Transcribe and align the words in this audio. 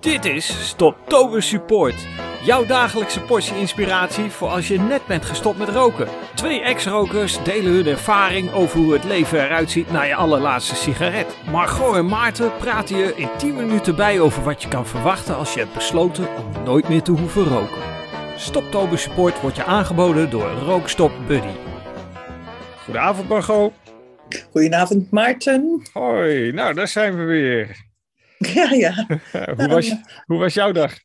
Dit 0.00 0.24
is 0.24 0.68
Stoptober 0.68 1.42
Support. 1.42 2.06
Jouw 2.42 2.66
dagelijkse 2.66 3.20
portie 3.20 3.56
inspiratie 3.56 4.30
voor 4.30 4.48
als 4.48 4.68
je 4.68 4.78
net 4.78 5.06
bent 5.06 5.24
gestopt 5.24 5.58
met 5.58 5.68
roken. 5.68 6.08
Twee 6.34 6.60
ex-rokers 6.60 7.42
delen 7.42 7.72
hun 7.72 7.86
ervaring 7.86 8.52
over 8.52 8.78
hoe 8.78 8.92
het 8.92 9.04
leven 9.04 9.44
eruit 9.44 9.70
ziet 9.70 9.90
na 9.90 10.02
je 10.02 10.14
allerlaatste 10.14 10.74
sigaret. 10.74 11.36
Margot 11.50 11.96
en 11.96 12.06
Maarten 12.06 12.56
praten 12.56 12.96
je 12.96 13.16
in 13.16 13.28
10 13.38 13.56
minuten 13.56 13.96
bij 13.96 14.20
over 14.20 14.42
wat 14.42 14.62
je 14.62 14.68
kan 14.68 14.86
verwachten 14.86 15.36
als 15.36 15.54
je 15.54 15.60
hebt 15.60 15.74
besloten 15.74 16.28
om 16.36 16.64
nooit 16.64 16.88
meer 16.88 17.02
te 17.02 17.12
hoeven 17.12 17.44
roken. 17.44 17.82
Stoptober 18.36 18.98
Support 18.98 19.40
wordt 19.40 19.56
je 19.56 19.64
aangeboden 19.64 20.30
door 20.30 20.50
Rookstop 20.50 21.12
Buddy. 21.26 21.54
Goedenavond 22.84 23.28
Margot. 23.28 23.72
Goedenavond 24.50 25.10
Maarten. 25.10 25.82
Hoi, 25.92 26.52
nou 26.52 26.74
daar 26.74 26.88
zijn 26.88 27.16
we 27.16 27.24
weer. 27.24 27.88
Ja, 28.54 28.72
ja. 28.72 29.06
hoe, 29.56 29.68
was, 29.68 29.94
hoe 30.26 30.38
was 30.38 30.54
jouw 30.54 30.72
dag? 30.72 30.98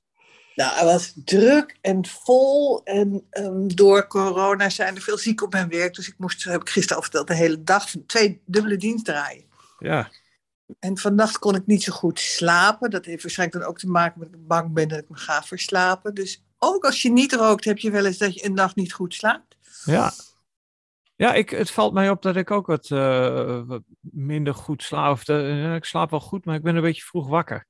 Nou, 0.55 0.75
het 0.75 0.83
was 0.83 1.13
druk 1.25 1.77
en 1.81 2.05
vol. 2.05 2.83
En 2.83 3.27
um, 3.31 3.75
door 3.75 4.07
corona 4.07 4.69
zijn 4.69 4.95
er 4.95 5.01
veel 5.01 5.17
ziek 5.17 5.41
op 5.41 5.51
mijn 5.51 5.69
werk. 5.69 5.95
Dus 5.95 6.07
ik 6.07 6.15
moest, 6.17 6.43
heb 6.43 6.61
ik 6.61 6.69
gisteren 6.69 6.95
al 6.95 7.01
verteld, 7.01 7.27
de 7.27 7.35
hele 7.35 7.63
dag 7.63 7.85
twee 8.07 8.41
dubbele 8.45 8.77
dienst 8.77 9.05
draaien. 9.05 9.43
Ja. 9.79 10.09
En 10.79 10.97
vannacht 10.97 11.39
kon 11.39 11.55
ik 11.55 11.65
niet 11.65 11.83
zo 11.83 11.93
goed 11.93 12.19
slapen. 12.19 12.89
Dat 12.89 13.05
heeft 13.05 13.21
waarschijnlijk 13.21 13.59
dan 13.59 13.69
ook 13.69 13.79
te 13.79 13.87
maken 13.87 14.19
met 14.19 14.31
dat 14.31 14.39
ik 14.39 14.47
bang 14.47 14.73
ben 14.73 14.87
dat 14.87 14.99
ik 14.99 15.09
me 15.09 15.17
ga 15.17 15.43
verslapen. 15.43 16.13
Dus 16.13 16.43
ook 16.59 16.85
als 16.85 17.01
je 17.01 17.11
niet 17.11 17.33
rookt, 17.33 17.65
heb 17.65 17.77
je 17.77 17.91
wel 17.91 18.05
eens 18.05 18.17
dat 18.17 18.33
je 18.33 18.45
een 18.45 18.53
nacht 18.53 18.75
niet 18.75 18.93
goed 18.93 19.13
slaapt. 19.13 19.57
Ja. 19.85 20.13
Ja, 21.15 21.33
ik, 21.33 21.49
het 21.49 21.71
valt 21.71 21.93
mij 21.93 22.09
op 22.09 22.21
dat 22.21 22.35
ik 22.35 22.51
ook 22.51 22.67
wat, 22.67 22.89
uh, 22.89 23.61
wat 23.65 23.81
minder 24.01 24.53
goed 24.53 24.83
slaap. 24.83 25.11
Of 25.11 25.27
uh, 25.29 25.75
ik 25.75 25.85
slaap 25.85 26.09
wel 26.09 26.19
goed, 26.19 26.45
maar 26.45 26.55
ik 26.55 26.63
ben 26.63 26.75
een 26.75 26.81
beetje 26.81 27.01
vroeg 27.01 27.27
wakker. 27.27 27.65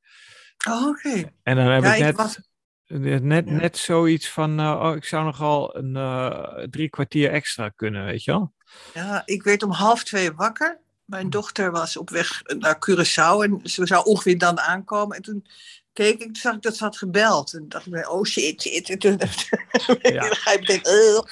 Oh, 0.70 0.88
oké. 0.88 1.08
Okay. 1.08 1.32
En 1.44 1.56
dan 1.56 1.66
heb 1.66 1.84
Ja, 1.84 1.90
ik 1.94 1.98
ik 2.00 2.04
net, 2.06 2.16
was- 2.16 2.40
net, 2.88 3.46
Ja. 3.48 3.52
net 3.56 3.78
zoiets 3.78 4.30
van, 4.30 4.60
uh, 4.60 4.82
oh, 4.84 4.96
ik 4.96 5.06
zou 5.06 5.24
nogal 5.24 5.78
een 5.78 6.70
drie 6.70 6.90
kwartier 6.90 7.32
extra 7.32 7.70
kunnen, 7.70 8.06
weet 8.06 8.24
je 8.24 8.32
wel? 8.32 8.54
Ja, 8.94 9.22
ik 9.26 9.44
werd 9.44 9.64
om 9.64 9.72
half 9.72 10.04
twee 10.04 10.32
wakker. 10.34 10.80
Mijn 11.06 11.30
dochter 11.30 11.72
was 11.72 11.98
op 11.98 12.10
weg 12.10 12.42
naar 12.58 12.76
Curaçao 12.90 13.44
en 13.44 13.60
ze 13.64 13.86
zou 13.88 14.06
ongeveer 14.06 14.38
dan 14.38 14.60
aankomen. 14.60 15.16
En 15.16 15.22
toen 15.22 15.46
keek 15.94 16.14
ik, 16.14 16.20
toen 16.26 16.36
zag 16.36 16.56
ik 16.56 16.62
dat 16.62 16.76
ze 16.76 16.84
had 16.84 16.98
gebeld. 16.98 17.54
En 17.54 17.70
dacht 17.70 17.86
ik, 17.88 18.10
oh 18.12 18.24
shit, 18.24 18.62
shit. 18.62 18.90
En 18.90 19.00
toen 19.00 19.20
Ja. 20.02 20.24
ga 20.24 20.52
meteen, 20.60 20.82
"Ugh." 20.88 21.26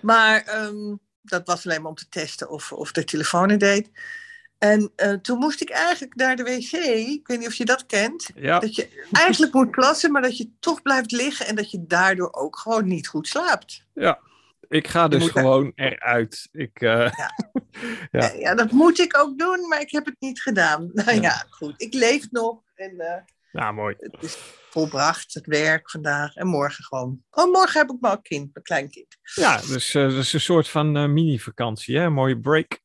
Maar 0.00 0.42
ehm, 0.42 0.94
dat 1.30 1.46
was 1.46 1.66
alleen 1.66 1.80
maar 1.82 1.90
om 1.90 1.96
te 1.96 2.08
testen 2.08 2.50
of, 2.50 2.72
of 2.72 2.92
de 2.92 3.04
telefoon 3.04 3.50
het 3.50 3.60
deed. 3.60 3.90
En 4.58 4.92
eh, 4.96 5.12
toen 5.12 5.38
moest 5.38 5.60
ik 5.60 5.70
eigenlijk 5.70 6.14
naar 6.14 6.36
de 6.36 6.42
wc. 6.42 6.72
Ik 7.08 7.26
weet 7.26 7.38
niet 7.38 7.46
of 7.48 7.54
je 7.54 7.64
dat 7.64 7.86
kent. 7.86 8.30
Ja, 8.34 8.58
Dat 8.58 8.74
je 8.74 9.06
eigenlijk 9.12 9.52
moet 9.52 9.70
plassen, 9.70 10.12
maar 10.12 10.22
dat 10.22 10.36
je 10.36 10.50
toch 10.60 10.82
blijft 10.82 11.10
liggen 11.12 11.46
en 11.46 11.54
dat 11.54 11.70
je 11.70 11.84
daardoor 11.86 12.32
ook 12.32 12.58
gewoon 12.58 12.86
niet 12.88 13.08
goed 13.08 13.28
slaapt. 13.28 13.84
ik 14.68 14.88
ga 14.88 15.08
dus 15.08 15.20
moet 15.20 15.28
er- 15.34 15.40
gewoon 15.40 15.72
eruit. 15.74 16.48
Ik, 16.52 16.80
uh, 16.80 16.90
Ja. 16.90 17.12
Ja. 17.16 17.34
Ja. 18.20 18.32
ja, 18.38 18.54
dat 18.54 18.70
moet 18.70 18.98
ik 18.98 19.18
ook 19.18 19.38
doen, 19.38 19.68
maar 19.68 19.80
ik 19.80 19.90
heb 19.90 20.04
het 20.04 20.16
niet 20.18 20.42
gedaan. 20.42 20.90
Nou 20.92 21.14
Ja. 21.14 21.20
ja, 21.22 21.44
goed. 21.50 21.74
Ik 21.76 21.94
leef 21.94 22.30
nog 22.30 22.58
en 22.74 23.00
eh, 23.00 23.22
nou, 23.52 23.74
mooi. 23.74 23.94
het 23.98 24.16
is 24.22 24.36
volbracht, 24.70 25.34
het 25.34 25.46
werk 25.46 25.90
vandaag. 25.90 26.34
En 26.34 26.46
morgen 26.46 26.84
gewoon. 26.84 27.22
Oh, 27.30 27.52
morgen 27.52 27.80
heb 27.80 27.90
ik 27.90 27.96
een 28.00 28.22
kind, 28.22 28.50
mijn 28.52 28.64
kleinkind. 28.64 29.16
Ja, 29.34 29.56
dus 29.56 29.94
uh, 29.94 30.02
dat 30.02 30.12
is 30.12 30.32
een 30.32 30.40
soort 30.40 30.68
van 30.68 30.96
uh, 30.96 31.06
mini-vakantie, 31.08 31.96
hè? 31.98 32.04
Een 32.04 32.12
mooie 32.12 32.40
break. 32.40 32.80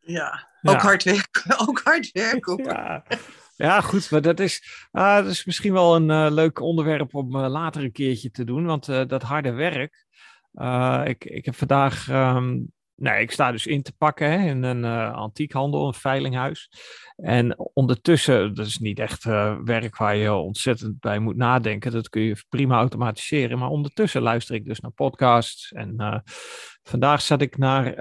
Ja, 0.00 0.48
Ja. 0.60 0.72
ook 0.72 0.80
hard 0.80 1.02
werken. 1.02 1.58
Ook 1.68 1.80
hard 1.84 2.10
werken. 2.12 2.64
Ja. 2.64 3.04
ja, 3.56 3.80
goed, 3.80 4.10
maar 4.10 4.20
dat 4.22 4.40
is, 4.40 4.86
ah, 4.90 5.16
dat 5.16 5.26
is 5.32 5.44
misschien 5.44 5.72
wel 5.72 5.96
een 5.96 6.10
eh, 6.10 6.26
leuk 6.30 6.60
onderwerp 6.60 7.14
om 7.14 7.36
eh, 7.36 7.48
later 7.50 7.82
een 7.84 7.92
keertje 7.92 8.30
te 8.30 8.44
doen. 8.44 8.64
Want 8.66 8.88
eh, 8.88 9.06
dat 9.06 9.22
harde 9.22 9.50
werk. 9.52 10.04
eh, 10.52 11.02
ik, 11.04 11.24
ik 11.24 11.44
heb 11.44 11.54
vandaag. 11.54 12.08
ehm, 12.08 12.58
nee, 12.96 13.20
ik 13.20 13.30
sta 13.30 13.52
dus 13.52 13.66
in 13.66 13.82
te 13.82 13.92
pakken 13.98 14.30
hè, 14.30 14.48
in 14.48 14.62
een 14.62 14.84
eh, 14.84 15.12
antiekhandel, 15.12 15.86
een 15.86 15.94
veilinghuis. 15.94 16.70
En 17.16 17.58
ondertussen, 17.72 18.54
dat 18.54 18.66
is 18.66 18.78
niet 18.78 18.98
echt 18.98 19.24
eh, 19.24 19.56
werk 19.64 19.96
waar 19.96 20.16
je 20.16 20.32
ontzettend 20.32 21.00
bij 21.00 21.18
moet 21.18 21.36
nadenken. 21.36 21.92
Dat 21.92 22.08
kun 22.08 22.22
je 22.22 22.44
prima 22.48 22.76
automatiseren. 22.76 23.58
Maar 23.58 23.68
ondertussen 23.68 24.22
luister 24.22 24.54
ik 24.54 24.64
dus 24.64 24.80
naar 24.80 24.90
podcasts. 24.90 25.72
En 25.72 25.94
eh, 25.96 26.18
vandaag 26.82 27.22
zat 27.22 27.40
ik 27.40 27.58
naar 27.58 27.94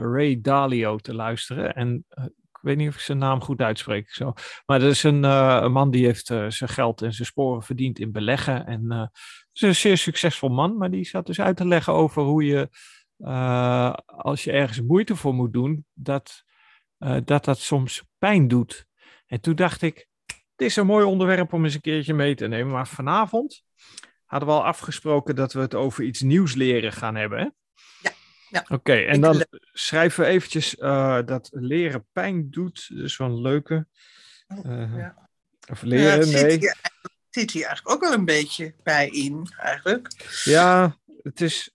Ray 0.00 0.40
Dalio 0.40 0.96
te 0.96 1.14
luisteren. 1.14 1.74
En 1.74 2.04
ik 2.52 2.58
weet 2.60 2.76
niet 2.76 2.88
of 2.88 2.94
ik 2.94 3.00
zijn 3.00 3.18
naam 3.18 3.40
goed 3.40 3.60
uitspreek. 3.60 4.10
Zo. 4.10 4.32
Maar 4.66 4.78
dat 4.78 4.90
is 4.90 5.02
een, 5.02 5.20
man 5.72 5.90
die 5.90 6.04
heeft 6.04 6.26
zijn 6.26 6.68
geld 6.68 7.02
en 7.02 7.12
zijn 7.12 7.26
sporen 7.26 7.62
verdiend 7.62 7.98
in 7.98 8.12
beleggen. 8.12 8.66
En 8.66 9.10
is 9.52 9.60
een 9.60 9.74
zeer 9.74 9.98
succesvol 9.98 10.48
man. 10.48 10.76
Maar 10.76 10.90
die 10.90 11.04
zat 11.04 11.26
dus 11.26 11.40
uit 11.40 11.56
te 11.56 11.66
leggen 11.66 11.92
over 11.92 12.22
hoe 12.22 12.44
je, 12.44 12.68
eh, 13.24 13.92
als 14.06 14.44
je 14.44 14.52
ergens 14.52 14.80
moeite 14.80 15.16
voor 15.16 15.34
moet 15.34 15.52
doen, 15.52 15.86
dat 15.92 16.44
eh, 17.02 17.16
dat 17.24 17.44
dat 17.44 17.58
soms 17.58 18.02
pijn 18.18 18.48
doet. 18.48 18.86
En 19.26 19.40
toen 19.40 19.54
dacht 19.54 19.82
ik, 19.82 20.06
het 20.26 20.70
is 20.70 20.76
een 20.76 20.86
mooi 20.86 21.04
onderwerp 21.04 21.52
om 21.52 21.64
eens 21.64 21.74
een 21.74 21.80
keertje 21.80 22.14
mee 22.14 22.34
te 22.34 22.46
nemen. 22.46 22.72
Maar 22.72 22.88
vanavond 22.88 23.64
hadden 24.24 24.48
we 24.48 24.54
al 24.54 24.64
afgesproken 24.64 25.36
dat 25.36 25.52
we 25.52 25.60
het 25.60 25.74
over 25.74 26.04
iets 26.04 26.20
nieuws 26.20 26.54
leren 26.54 26.92
gaan 26.92 27.14
hebben. 27.14 27.38
Hè? 27.38 27.44
Ja, 28.00 28.12
ja. 28.48 28.64
Oké, 28.68 28.94
en 28.94 29.20
dan 29.20 29.44
schrijven 29.72 30.24
we 30.24 30.30
eventjes 30.30 30.76
eh, 30.76 31.18
dat 31.24 31.48
leren 31.52 32.06
pijn 32.12 32.50
doet. 32.50 32.86
Dat 32.88 33.04
is 33.04 33.16
wel 33.16 33.28
een 33.28 33.40
leuke. 33.40 33.86
Eh, 34.46 34.96
Ja. 34.96 35.28
Of 35.70 35.82
leren, 35.82 36.30
nee. 36.30 36.58
hier, 36.58 36.76
zit 37.30 37.50
hier 37.50 37.64
eigenlijk 37.64 37.96
ook 37.96 38.02
wel 38.08 38.18
een 38.18 38.24
beetje 38.24 38.74
bij 38.82 39.08
in, 39.08 39.52
eigenlijk. 39.56 40.08
Ja, 40.44 40.96
het 41.22 41.40
is 41.40 41.70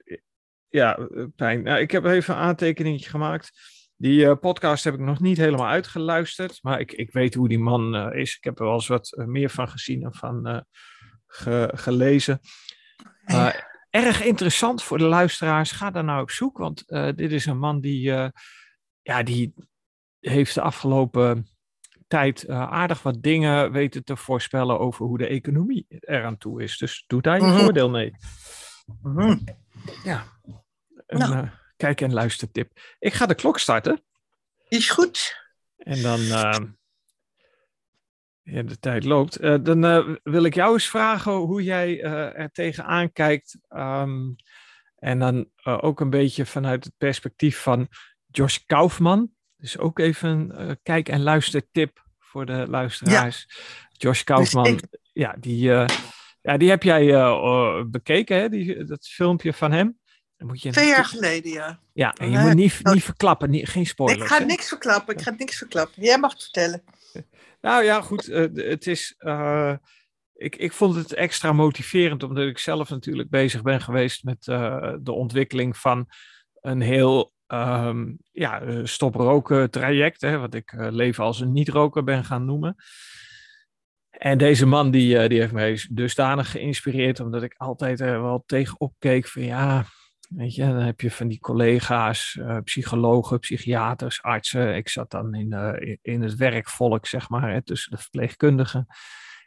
ja, 0.77 0.97
eh, 0.97 1.23
pijn. 1.35 1.63
Nou, 1.63 1.79
ik 1.79 1.91
heb 1.91 2.05
even 2.05 2.33
een 2.33 2.39
aantekeningetje 2.41 3.09
gemaakt. 3.09 3.51
Die 3.95 4.25
eh, 4.25 4.35
podcast 4.39 4.83
heb 4.83 4.93
ik 4.93 4.99
nog 4.99 5.19
niet 5.19 5.37
helemaal 5.37 5.67
uitgeluisterd, 5.67 6.59
maar 6.61 6.79
ik, 6.79 6.91
ik 6.91 7.11
weet 7.11 7.33
hoe 7.33 7.47
die 7.49 7.59
man 7.59 7.95
eh, 7.95 8.19
is. 8.21 8.37
Ik 8.37 8.43
heb 8.43 8.59
er 8.59 8.65
wel 8.65 8.73
eens 8.73 8.87
wat 8.87 9.13
meer 9.25 9.49
van 9.49 9.69
gezien 9.69 10.03
en 10.03 10.13
van 10.13 10.65
ge- 11.27 11.71
gelezen. 11.75 12.39
Erg 13.89 14.23
interessant 14.23 14.83
voor 14.83 14.97
de 14.97 15.03
luisteraars. 15.05 15.71
Ga 15.71 15.91
daar 15.91 16.03
nou 16.03 16.21
op 16.21 16.31
zoek, 16.31 16.57
want 16.57 16.83
dit 17.15 17.31
is 17.31 17.45
een 17.45 17.57
man 17.59 17.79
die, 17.81 18.01
ja, 19.01 19.23
die 19.23 19.53
heeft 20.19 20.53
de 20.53 20.61
afgelopen 20.61 21.47
tijd 22.07 22.43
uh, 22.43 22.61
aardig 22.71 23.01
wat 23.03 23.21
dingen 23.23 23.71
weten 23.71 24.03
te 24.03 24.15
voorspellen 24.15 24.79
over 24.79 25.05
hoe 25.05 25.17
de 25.17 25.27
economie 25.27 25.85
eraan 25.89 26.37
toe 26.37 26.63
is. 26.63 26.77
Dus 26.77 27.03
doe 27.07 27.21
daar 27.21 27.37
je 27.39 27.43
Mhm. 27.45 27.57
voordeel 27.57 27.89
mee. 27.89 28.11
Mhm. 29.01 29.37
Ja. 30.03 30.23
Een 31.07 31.17
Nou. 31.19 31.33
eh, 31.33 31.51
kijk- 31.77 32.01
en 32.01 32.13
luistertip. 32.13 32.71
Ik 32.99 33.13
ga 33.13 33.25
de 33.25 33.35
klok 33.35 33.59
starten. 33.59 34.03
Is 34.67 34.89
goed. 34.89 35.35
En 35.77 36.01
dan. 36.01 36.19
eh, 36.19 36.59
ja, 38.41 38.61
de 38.61 38.79
tijd 38.79 39.03
loopt. 39.03 39.35
Eh, 39.35 39.55
dan 39.63 40.19
wil 40.23 40.43
ik 40.43 40.53
jou 40.55 40.73
eens 40.73 40.87
vragen 40.89 41.31
hoe 41.33 41.63
jij 41.63 42.01
er 42.03 42.51
tegenaan 42.51 43.11
kijkt. 43.11 43.57
Ehm, 43.67 44.29
en 44.95 45.19
dan 45.19 45.49
ook 45.63 45.99
een 45.99 46.09
beetje 46.09 46.45
vanuit 46.45 46.83
het 46.83 46.93
perspectief 46.97 47.61
van 47.61 47.87
Josh 48.25 48.57
Kaufman. 48.65 49.31
Dus 49.57 49.77
ook 49.77 49.99
even 49.99 50.59
een 50.69 50.79
kijk- 50.83 51.09
en 51.09 51.21
luistertip 51.21 52.05
voor 52.19 52.45
de 52.45 52.65
luisteraars. 52.69 53.47
Josh 53.91 54.23
Kaufman, 54.23 54.65
ik- 54.67 54.99
ja, 55.13 55.35
die, 55.39 55.69
ja, 56.41 56.57
die 56.57 56.69
heb 56.69 56.83
jij 56.83 57.05
bekeken, 57.89 58.37
hè? 58.37 58.49
Die, 58.49 58.83
dat 58.83 59.07
filmpje 59.07 59.53
van 59.53 59.71
hem. 59.71 59.99
Dan 60.37 60.47
moet 60.47 60.61
je 60.61 60.71
Twee 60.71 60.87
jaar 60.87 61.05
geleden, 61.05 61.51
ja. 61.51 61.79
Ja, 61.93 62.13
en 62.13 62.31
je 62.31 62.37
moet 62.37 62.53
niet, 62.53 62.83
dat- 62.83 62.93
niet 62.93 63.03
verklappen, 63.03 63.49
niet, 63.49 63.69
geen 63.69 63.85
spoilers. 63.85 64.21
ik 64.21 64.27
ga 64.27 64.39
hè? 64.39 64.45
niks 64.45 64.67
verklappen. 64.67 65.15
Ik 65.15 65.21
ga 65.21 65.33
niks 65.37 65.57
verklappen. 65.57 66.03
Jij 66.03 66.17
mag 66.19 66.31
het 66.31 66.41
vertellen. 66.43 66.83
Nou 67.61 67.83
ja, 67.83 68.01
goed. 68.01 68.27
eh, 68.27 68.45
het 68.53 68.87
is. 68.87 69.15
eh, 69.17 69.73
ik, 70.33 70.55
ik 70.55 70.71
vond 70.73 70.95
het 70.95 71.13
extra 71.13 71.51
motiverend, 71.53 72.23
omdat 72.23 72.47
ik 72.47 72.57
zelf 72.57 72.89
natuurlijk 72.89 73.29
bezig 73.29 73.61
ben 73.61 73.81
geweest 73.81 74.23
met 74.23 74.47
eh, 74.47 74.93
de 75.01 75.11
ontwikkeling 75.11 75.77
van 75.77 76.07
een 76.61 76.81
heel 76.81 77.33
ehm, 77.47 78.13
ja, 78.31 78.85
stoproken 78.85 79.69
traject. 79.71 80.21
Hè, 80.21 80.37
wat 80.37 80.53
ik 80.53 80.73
leven 80.77 81.23
als 81.23 81.39
een 81.39 81.51
niet-roker 81.51 82.03
ben 82.03 82.23
gaan 82.25 82.45
noemen. 82.45 82.75
En 84.09 84.37
deze 84.37 84.65
man 84.65 84.91
die, 84.91 85.27
die 85.27 85.39
heeft 85.39 85.53
mij 85.53 85.87
dusdanig 85.91 86.51
geïnspireerd, 86.51 87.19
omdat 87.19 87.43
ik 87.43 87.53
altijd 87.57 87.99
er 87.99 88.21
wel 88.21 88.43
tegenop 88.45 88.93
keek 88.99 89.27
van 89.27 89.41
ja, 89.43 89.85
weet 90.27 90.55
je, 90.55 90.61
dan 90.61 90.75
heb 90.75 91.01
je 91.01 91.11
van 91.11 91.27
die 91.27 91.39
collega's, 91.39 92.37
eh, 92.41 92.57
psychologen, 92.63 93.39
psychiaters, 93.39 94.21
artsen. 94.21 94.75
Ik 94.75 94.89
zat 94.89 95.11
dan 95.11 95.33
in, 95.35 95.53
eh, 95.53 95.97
in- 96.01 96.21
het 96.21 96.35
werkvolk, 96.35 97.05
zeg 97.05 97.29
maar, 97.29 97.51
hè, 97.51 97.61
tussen 97.63 97.91
de 97.91 97.97
verpleegkundigen. 98.01 98.87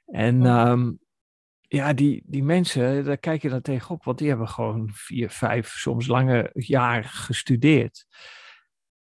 En 0.07 0.47
ehm, 0.47 0.93
ja, 1.61 1.93
die, 1.93 2.23
die 2.27 2.43
mensen, 2.45 3.05
daar 3.05 3.19
kijk 3.19 3.43
je 3.43 3.49
dan 3.49 3.61
tegenop, 3.63 4.05
want 4.05 4.19
die 4.19 4.29
hebben 4.29 4.49
gewoon 4.49 4.91
vier, 4.93 5.31
vijf, 5.31 5.69
soms 5.69 6.07
lange 6.07 6.51
jaar 6.55 7.05
gestudeerd. 7.05 8.07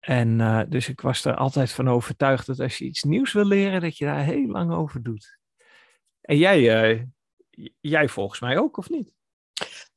En 0.00 0.40
eh, 0.40 0.60
dus 0.68 0.88
ik 0.88 1.00
was 1.00 1.24
er 1.24 1.34
altijd 1.34 1.72
van 1.72 1.88
overtuigd 1.88 2.46
dat 2.46 2.60
als 2.60 2.78
je 2.78 2.84
iets 2.84 3.02
nieuws 3.02 3.32
wil 3.32 3.46
leren, 3.46 3.80
dat 3.80 3.96
je 3.96 4.04
daar 4.04 4.24
heel 4.24 4.46
lang 4.46 4.72
over 4.72 5.02
doet. 5.02 5.38
En 6.20 6.36
jij, 6.36 7.08
jij 7.80 8.08
volgens 8.08 8.40
mij 8.40 8.58
ook, 8.58 8.76
of 8.76 8.88
niet? 8.88 9.18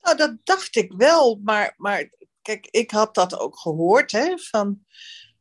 Nou, 0.04 0.18
dat 0.18 0.38
dacht 0.44 0.76
ik 0.76 0.94
wel, 0.98 1.40
maar, 1.44 1.74
maar 1.78 2.10
kijk, 2.42 2.68
ik 2.72 2.92
had 2.92 3.16
dat 3.16 3.40
ook 3.40 3.58
gehoord 3.58 4.12
hè, 4.12 4.38
van, 4.38 4.86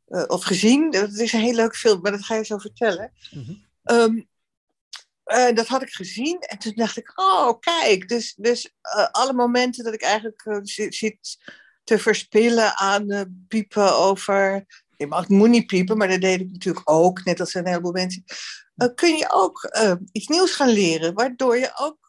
uh, 0.08 0.24
of 0.26 0.44
gezien. 0.44 0.94
Het 0.94 1.18
is 1.18 1.32
een 1.32 1.40
heel 1.40 1.54
leuk 1.54 1.76
film, 1.76 2.00
maar 2.00 2.12
dat 2.12 2.24
ga 2.24 2.34
je 2.34 2.44
zo 2.44 2.58
vertellen. 2.58 3.12
Mm 3.30 3.44
-hmm. 3.44 3.96
um, 3.96 4.28
uh, 5.26 5.54
dat 5.54 5.66
had 5.66 5.82
ik 5.82 5.90
gezien 5.90 6.38
en 6.40 6.58
toen 6.58 6.72
dacht 6.74 6.96
ik, 6.96 7.12
oh 7.14 7.58
kijk, 7.60 8.08
dus, 8.08 8.34
dus 8.34 8.72
uh, 8.96 9.06
alle 9.10 9.32
momenten 9.32 9.84
dat 9.84 9.94
ik 9.94 10.02
eigenlijk 10.02 10.60
zit, 10.62 10.94
zit, 10.94 11.38
te 11.84 11.98
verspillen 11.98 12.76
aan 12.76 13.36
piepen 13.48 13.96
over, 13.96 14.66
je 14.96 15.06
mag 15.06 15.28
moet 15.28 15.48
niet 15.48 15.66
piepen, 15.66 15.96
maar 15.96 16.08
dat 16.08 16.20
deed 16.20 16.40
ik 16.40 16.50
natuurlijk 16.50 16.90
ook, 16.90 17.24
net 17.24 17.40
als 17.40 17.54
een 17.54 17.66
heleboel 17.66 17.92
mensen, 17.92 18.24
kun 18.94 19.16
je 19.16 19.30
ook 19.32 19.70
iets 20.12 20.26
nieuws 20.26 20.52
gaan 20.52 20.68
leren, 20.68 21.14
waardoor 21.14 21.58
je 21.58 21.72
ook 21.74 22.01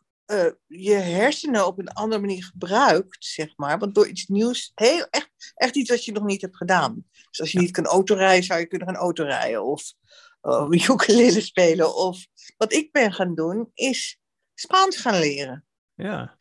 je 0.68 0.94
hersenen 0.94 1.68
op 1.68 1.80
een 1.80 1.94
andere 1.94 2.22
manier 2.22 2.44
gebruikt, 2.44 3.26
zeg 3.26 3.54
maar, 3.56 3.80
want 3.80 3.96
door 3.96 4.08
iets 4.08 4.28
nieuws, 4.28 4.72
heel, 4.76 5.08
echt, 5.10 5.32
echt 5.56 5.76
iets 5.76 5.90
wat 5.90 6.06
je 6.06 6.12
nog 6.12 6.24
niet 6.24 6.42
hebt 6.42 6.58
gedaan. 6.58 7.06
Dus 7.30 7.40
als 7.40 7.52
je 7.52 7.60
niet 7.60 7.72
kan 7.72 7.86
autorijden, 7.86 8.44
zou 8.44 8.60
je 8.60 8.68
kunnen 8.68 8.88
gaan 8.88 8.98
autorijden 8.98 9.64
of 9.64 9.94
uh, 10.42 10.68
ukulele 10.90 11.42
spelen. 11.42 11.96
Of 11.96 12.26
wat 12.58 12.74
ik 12.74 12.92
ben 12.92 13.14
gaan 13.14 13.36
doen, 13.36 13.72
is 13.74 14.20
Spaans 14.54 14.98
gaan 14.98 15.20
leren. 15.20 15.66
Ja. 15.96 16.36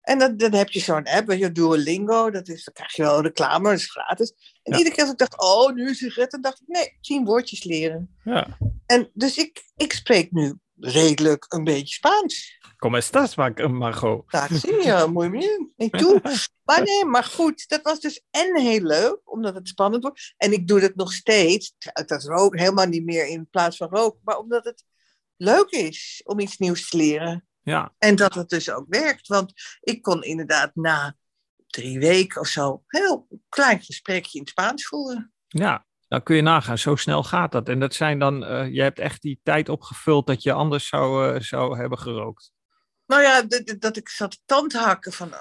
En 0.00 0.18
dan, 0.18 0.36
dan 0.36 0.52
heb 0.52 0.70
je 0.70 0.80
zo'n 0.80 1.06
app, 1.06 1.26
weet 1.26 1.38
je, 1.38 1.52
Duolingo, 1.52 2.30
dat 2.30 2.48
is, 2.48 2.64
dan 2.64 2.74
krijg 2.74 2.96
je 2.96 3.02
wel 3.02 3.22
reclame, 3.22 3.68
dat 3.68 3.78
is 3.78 3.90
gratis. 3.90 4.34
En 4.62 4.72
ja. 4.72 4.78
iedere 4.78 4.94
keer 4.94 5.04
als 5.04 5.12
ik 5.12 5.18
dacht, 5.18 5.40
oh, 5.40 5.74
nu 5.74 5.90
is 5.90 6.14
het 6.14 6.30
dan 6.30 6.40
dacht 6.40 6.60
ik, 6.60 6.68
nee, 6.68 6.98
tien 7.00 7.24
woordjes 7.24 7.64
leren. 7.64 8.16
Ja. 8.24 8.58
En 8.86 9.10
dus 9.12 9.36
ik, 9.36 9.64
ik 9.76 9.92
spreek 9.92 10.30
nu 10.30 10.58
redelijk 10.84 11.44
een 11.48 11.64
beetje 11.64 11.94
Spaans. 11.94 12.58
¿Cómo 12.76 12.96
estás, 12.96 13.36
Margot? 13.36 14.30
Dat 14.30 14.48
zie 14.50 14.82
je, 14.82 15.06
muy 15.12 15.30
bien. 15.30 15.72
Ik 15.76 15.98
doe. 15.98 16.20
Maar 16.64 16.82
nee, 16.82 17.04
maar 17.04 17.24
goed, 17.24 17.68
dat 17.68 17.82
was 17.82 18.00
dus 18.00 18.22
en 18.30 18.60
heel 18.60 18.80
leuk, 18.80 19.20
omdat 19.24 19.54
het 19.54 19.68
spannend 19.68 20.02
wordt. 20.02 20.34
En 20.36 20.52
ik 20.52 20.68
doe 20.68 20.80
dat 20.80 20.94
nog 20.94 21.12
steeds. 21.12 21.74
Dat 22.06 22.24
rook 22.24 22.58
helemaal 22.58 22.86
niet 22.86 23.04
meer 23.04 23.26
in 23.26 23.48
plaats 23.50 23.76
van 23.76 23.88
roken, 23.88 24.20
maar 24.24 24.38
omdat 24.38 24.64
het 24.64 24.84
leuk 25.36 25.70
is 25.70 26.22
om 26.24 26.38
iets 26.38 26.58
nieuws 26.58 26.88
te 26.88 26.96
leren. 26.96 27.46
Ja. 27.62 27.94
En 27.98 28.16
dat 28.16 28.34
het 28.34 28.48
dus 28.48 28.70
ook 28.70 28.86
werkt. 28.88 29.26
Want 29.26 29.52
ik 29.80 30.02
kon 30.02 30.22
inderdaad 30.22 30.74
na 30.74 31.16
drie 31.66 31.98
weken 31.98 32.40
of 32.40 32.46
zo 32.46 32.82
heel 32.86 33.28
klein 33.48 33.82
gesprekje 33.82 34.38
in 34.38 34.40
het 34.40 34.50
Spaans 34.50 34.86
voeren. 34.86 35.32
Ja, 35.48 35.86
dan 36.14 36.22
kun 36.22 36.36
je 36.36 36.42
nagaan, 36.42 36.78
zo 36.78 36.96
snel 36.96 37.22
gaat 37.22 37.52
dat. 37.52 37.68
En 37.68 37.80
dat 37.80 37.94
zijn 37.94 38.18
dan, 38.18 38.42
uh, 38.42 38.74
je 38.74 38.82
hebt 38.82 38.98
echt 38.98 39.22
die 39.22 39.40
tijd 39.42 39.68
opgevuld 39.68 40.26
dat 40.26 40.42
je 40.42 40.52
anders 40.52 40.88
zou, 40.88 41.34
uh, 41.34 41.40
zou 41.40 41.78
hebben 41.78 41.98
gerookt. 41.98 42.52
Nou 43.06 43.22
ja, 43.22 43.42
dat, 43.78 43.96
ik 43.96 44.08
zat 44.08 44.40
tandhakken 44.44 45.12
van, 45.12 45.34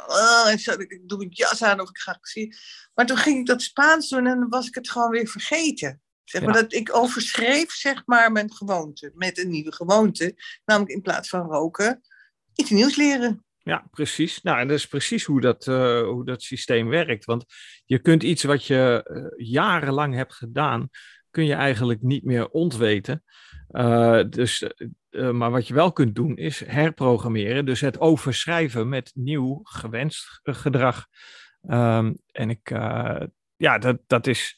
en 0.48 0.60
zo, 0.60 0.72
ik 0.72 1.02
doe 1.06 1.18
mijn 1.18 1.30
jas 1.30 1.64
aan 1.64 1.80
of 1.80 1.90
ik 1.90 1.98
ga 1.98 2.18
zien. 2.22 2.54
Maar 2.94 3.06
toen 3.06 3.18
ging 3.18 3.40
ik 3.40 3.46
dat 3.46 3.62
Spaans 3.62 4.10
doen 4.10 4.28
en 4.28 4.40
dan 4.40 4.50
was 4.50 4.68
ik 4.68 4.76
het 4.76 4.90
gewoon 4.90 5.10
weer 5.10 5.28
vergeten. 5.28 6.02
Zeg 6.24 6.42
maar 6.42 6.56
ja. 6.56 6.62
dat 6.62 6.74
ik 6.74 6.96
overschreef 6.96 7.72
zeg 7.72 8.02
maar 8.06 8.32
mijn 8.32 8.54
gewoonte 8.54 9.12
met 9.16 9.38
een 9.38 9.50
nieuwe 9.50 9.74
gewoonte. 9.74 10.36
Namelijk 10.66 10.92
in 10.92 11.02
plaats 11.02 11.30
van 11.30 11.42
roken, 11.42 12.02
iets 12.54 12.70
nieuws 12.70 12.96
leren. 12.96 13.46
Ja, 13.64 13.88
precies. 13.92 14.42
Nou, 14.42 14.60
en 14.60 14.68
dat 14.68 14.78
is 14.78 14.88
precies 14.88 15.24
hoe 15.24 15.42
dat, 15.42 15.68
uh, 15.68 16.02
hoe 16.02 16.26
dat 16.26 16.42
systeem 16.42 16.88
werkt. 16.88 17.26
Want 17.26 17.46
je 17.86 18.00
kunt 18.00 18.24
iets 18.24 18.44
wat 18.44 18.66
je 18.66 19.10
uh, 19.12 19.48
jarenlang 19.48 20.16
hebt 20.16 20.34
gedaan, 20.34 20.90
kun 21.32 21.46
je 21.46 21.54
eigenlijk 21.54 22.02
niet 22.02 22.24
meer 22.24 22.50
ontweten. 22.50 23.24
Uh, 23.70 24.24
dus, 24.30 24.66
maar 25.10 25.52
wat 25.52 25.68
je 25.68 25.74
wel 25.74 25.92
kunt 25.92 26.16
doen, 26.16 26.38
is 26.38 26.60
herprogrammeren. 26.66 27.66
Dus 27.66 27.82
het 27.82 28.00
overschrijven 28.00 28.90
met 28.90 29.12
nieuw 29.16 29.60
gewenst 29.64 30.40
gedrag. 30.44 31.06
Um, 31.70 32.18
en 32.32 32.50
ik, 32.50 32.70
ja, 33.56 33.78
dat, 33.78 34.00
dat 34.08 34.28
is. 34.28 34.58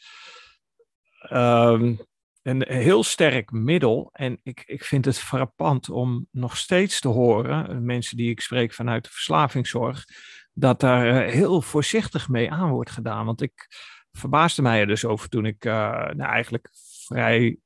Um, 1.31 1.99
een 2.45 2.63
heel 2.67 3.03
sterk 3.03 3.51
middel. 3.51 4.09
En 4.13 4.39
ik, 4.43 4.63
ik 4.65 4.83
vind 4.83 5.05
het 5.05 5.19
frappant 5.19 5.89
om 5.89 6.27
nog 6.31 6.57
steeds 6.57 6.99
te 6.99 7.07
horen, 7.07 7.85
mensen 7.85 8.17
die 8.17 8.29
ik 8.29 8.41
spreek 8.41 8.73
vanuit 8.73 9.03
de 9.03 9.09
verslavingszorg, 9.09 10.05
dat 10.53 10.79
daar 10.79 11.23
heel 11.23 11.61
voorzichtig 11.61 12.29
mee 12.29 12.51
aan 12.51 12.69
wordt 12.69 12.89
gedaan. 12.91 13.25
Want 13.25 13.41
ik 13.41 13.67
verbaasde 14.11 14.61
mij 14.61 14.79
er 14.79 14.87
dus 14.87 15.05
over 15.05 15.29
toen 15.29 15.45
ik 15.45 15.65
uh, 15.65 15.73
nou, 15.91 16.31
eigenlijk 16.31 16.69
vrij 17.05 17.57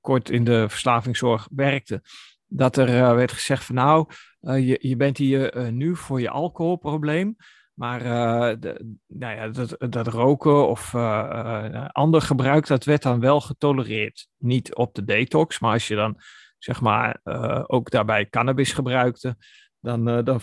kort 0.00 0.30
in 0.30 0.44
de 0.44 0.68
verslavingszorg 0.68 1.48
werkte. 1.50 2.02
Dat 2.46 2.76
er 2.76 3.16
werd 3.16 3.32
gezegd 3.32 3.64
van 3.64 3.74
nou, 3.74 4.06
je, 4.40 4.78
je 4.80 4.96
bent 4.96 5.16
hier 5.16 5.72
nu 5.72 5.96
voor 5.96 6.20
je 6.20 6.30
alcoholprobleem. 6.30 7.36
Maar 7.82 8.02
uh, 8.02 8.54
de, 8.60 8.96
nou 9.06 9.36
ja, 9.36 9.48
dat, 9.48 9.76
dat 9.92 10.06
roken 10.06 10.68
of 10.68 10.92
uh, 10.92 11.70
uh, 11.72 11.86
ander 11.88 12.22
gebruik, 12.22 12.66
dat 12.66 12.84
werd 12.84 13.02
dan 13.02 13.20
wel 13.20 13.40
getolereerd. 13.40 14.28
Niet 14.36 14.74
op 14.74 14.94
de 14.94 15.04
detox, 15.04 15.58
maar 15.58 15.72
als 15.72 15.88
je 15.88 15.94
dan 15.94 16.20
zeg 16.58 16.80
maar 16.80 17.20
ook 17.66 17.90
daarbij 17.90 18.28
cannabis 18.28 18.72
gebruikte, 18.72 19.36
dan, 19.80 20.24
dan 20.24 20.40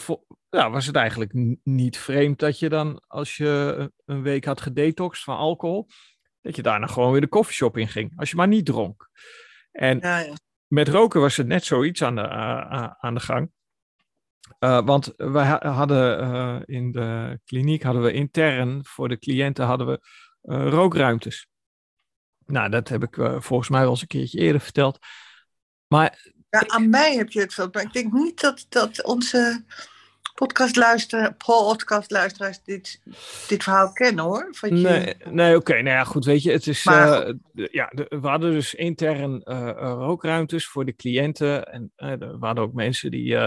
ja, 0.50 0.70
was 0.70 0.86
het 0.86 0.96
eigenlijk 0.96 1.58
niet 1.64 1.98
vreemd 1.98 2.40
dat 2.40 2.60
je 2.60 2.70
dan, 2.70 3.04
als 3.08 3.38
je 3.38 3.92
een 4.06 4.22
week 4.22 4.46
had 4.46 4.62
gedetoxed 4.62 5.24
van 5.24 5.38
alcohol, 5.38 5.88
dat 6.42 6.56
je 6.56 6.62
daarna 6.62 6.88
gewoon 6.88 7.12
weer 7.12 7.22
de 7.22 7.28
koffieshop 7.28 7.78
in 7.78 7.88
ging. 7.88 8.12
Als 8.16 8.30
je 8.30 8.36
maar 8.36 8.48
niet 8.48 8.66
dronk. 8.66 9.10
En 9.72 10.00
ja, 10.00 10.20
ja. 10.20 10.34
met 10.68 10.88
roken 10.88 11.22
was 11.22 11.38
het 11.38 11.48
net 11.48 11.66
zoiets 11.66 12.04
aan 12.04 12.16
de, 12.16 12.30
aan 13.00 13.14
de 13.14 13.20
gang. 13.20 13.52
Uh, 14.60 14.86
want 14.86 15.14
we 15.18 15.40
ha 15.40 15.72
hadden 15.72 16.24
uh, 16.24 16.60
in 16.66 16.92
de 16.92 17.40
kliniek 17.46 17.84
hadden 17.84 18.02
we 18.04 18.12
intern 18.12 18.86
voor 18.86 19.10
de 19.10 19.20
cliënten 19.20 19.66
hadden 19.66 19.88
we 19.88 20.00
uh, 20.44 20.70
rookruimtes. 20.70 21.48
Nou, 22.46 22.70
dat 22.70 22.88
heb 22.88 23.04
ik 23.04 23.16
volgens 23.40 23.70
mij 23.70 23.82
wel 23.82 23.90
eens 23.90 24.02
een 24.02 24.08
keertje 24.08 24.40
eerder 24.40 24.62
verteld. 24.62 25.00
Maar 25.88 26.32
ja, 26.50 26.64
aan 26.68 26.90
mij 26.90 27.16
heb 27.16 27.30
je 27.30 27.40
het 27.40 27.54
verteld, 27.54 27.74
maar 27.74 27.84
ik 27.84 27.94
denk 27.94 28.14
niet 28.14 28.42
dat, 28.42 28.66
dat 28.70 29.04
onze 29.04 29.66
podcastluisteraars, 30.34 31.34
podcastluisteraars 31.38 32.64
dit, 32.64 33.02
dit 33.48 33.64
verhaal 33.64 33.92
kennen 33.92 34.24
hoor. 34.24 34.48
Van 34.52 34.78
je... 34.78 34.88
Nee, 34.88 35.16
nee 35.30 35.56
oké. 35.56 35.72
Okay, 35.72 35.82
nou 35.82 35.96
ja, 35.96 36.04
goed, 36.04 36.26
weet 36.26 36.44
je, 36.44 36.52
het 36.52 36.68
is, 36.68 36.84
maar... 36.84 37.34
ja, 37.54 37.92
de, 37.94 38.06
we 38.22 38.28
hadden 38.28 38.52
dus 38.52 38.74
intern 38.74 39.44
rookruimtes 39.78 40.68
voor 40.68 40.86
de 40.86 40.96
cliënten. 40.96 41.66
En 41.66 41.92
er 41.96 42.40
waren 42.40 42.62
ook 42.62 42.74
mensen 42.74 43.12
die 43.12 43.38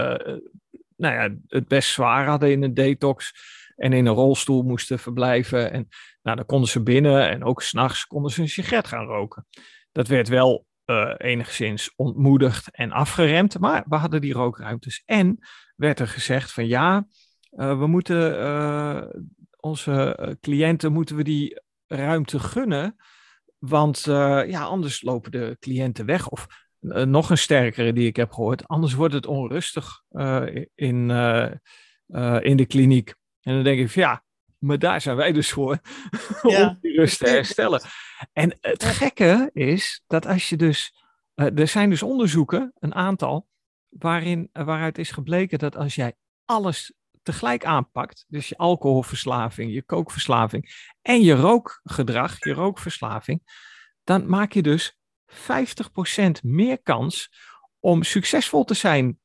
nou 0.97 1.13
ja, 1.13 1.35
het 1.47 1.67
best 1.67 1.89
zwaar 1.89 2.25
hadden 2.25 2.51
in 2.51 2.63
een 2.63 2.73
detox 2.73 3.33
en 3.75 3.93
in 3.93 4.05
een 4.05 4.13
rolstoel 4.13 4.61
moesten 4.61 4.99
verblijven. 4.99 5.71
En 5.71 5.87
nou, 6.21 6.37
dan 6.37 6.45
konden 6.45 6.69
ze 6.69 6.83
binnen 6.83 7.29
en 7.29 7.43
ook 7.43 7.61
s'nachts 7.61 8.05
konden 8.05 8.31
ze 8.31 8.41
een 8.41 8.49
sigaret 8.49 8.87
gaan 8.87 9.05
roken. 9.05 9.47
Dat 9.91 10.07
werd 10.07 10.27
wel 10.27 10.65
uh, 10.85 11.13
enigszins 11.17 11.93
ontmoedigd 11.95 12.71
en 12.71 12.91
afgeremd, 12.91 13.59
maar 13.59 13.83
we 13.87 13.95
hadden 13.95 14.21
die 14.21 14.33
rookruimtes. 14.33 15.01
En 15.05 15.37
werd 15.75 15.99
er 15.99 16.07
gezegd 16.07 16.51
van 16.51 16.67
ja, 16.67 17.07
uh, 17.51 17.79
we 17.79 17.87
moeten 17.87 18.39
uh, 18.39 19.03
onze 19.57 20.37
cliënten 20.41 20.91
moeten 20.91 21.15
we 21.15 21.23
die 21.23 21.61
ruimte 21.87 22.39
gunnen. 22.39 22.95
Want 23.57 24.01
ja, 24.47 24.63
anders 24.63 25.01
lopen 25.01 25.31
de 25.31 25.57
cliënten 25.59 26.05
weg. 26.05 26.29
Of 26.29 26.47
nog 26.83 27.29
een 27.29 27.37
sterkere 27.37 27.93
die 27.93 28.07
ik 28.07 28.15
heb 28.15 28.31
gehoord. 28.31 28.67
Anders 28.67 28.93
wordt 28.93 29.13
het 29.13 29.25
onrustig 29.25 30.03
uh, 30.11 30.65
in, 30.75 31.09
uh, 31.09 32.39
in 32.41 32.57
de 32.57 32.65
kliniek. 32.65 33.15
En 33.41 33.53
dan 33.53 33.63
denk 33.63 33.79
ik 33.79 33.89
van 33.89 34.01
ja, 34.01 34.23
maar 34.57 34.79
daar 34.79 35.01
zijn 35.01 35.15
wij 35.15 35.31
dus 35.31 35.51
voor. 35.51 35.79
Ja. 36.41 36.67
om 36.67 36.77
die 36.81 36.95
rust 36.95 37.19
te 37.19 37.29
herstellen. 37.29 37.81
En 38.33 38.57
het 38.61 38.83
gekke 38.83 39.49
is 39.53 40.03
dat 40.07 40.25
als 40.25 40.49
je 40.49 40.55
dus. 40.55 40.95
er 41.35 41.67
zijn 41.67 41.89
dus 41.89 42.03
onderzoeken, 42.03 42.73
een 42.79 42.95
aantal, 42.95 43.47
waarin, 43.89 44.49
waaruit 44.51 44.97
is 44.97 45.11
gebleken 45.11 45.59
dat 45.59 45.75
als 45.75 45.95
jij 45.95 46.13
alles 46.45 46.93
tegelijk 47.21 47.65
aanpakt, 47.65 48.25
dus 48.27 48.49
je 48.49 48.57
alcoholverslaving, 48.57 49.73
je 49.73 49.81
kookverslaving 49.81 50.91
en 51.01 51.21
je 51.21 51.33
rookgedrag, 51.33 52.45
je 52.45 52.53
rookverslaving, 52.53 53.41
dan 54.03 54.27
maak 54.27 54.51
je 54.51 54.61
dus 54.61 54.97
50% 55.27 56.41
meer 56.41 56.81
kans 56.81 57.31
om 57.79 58.03
succesvol 58.03 58.63
te 58.63 58.73
zijn, 58.73 59.19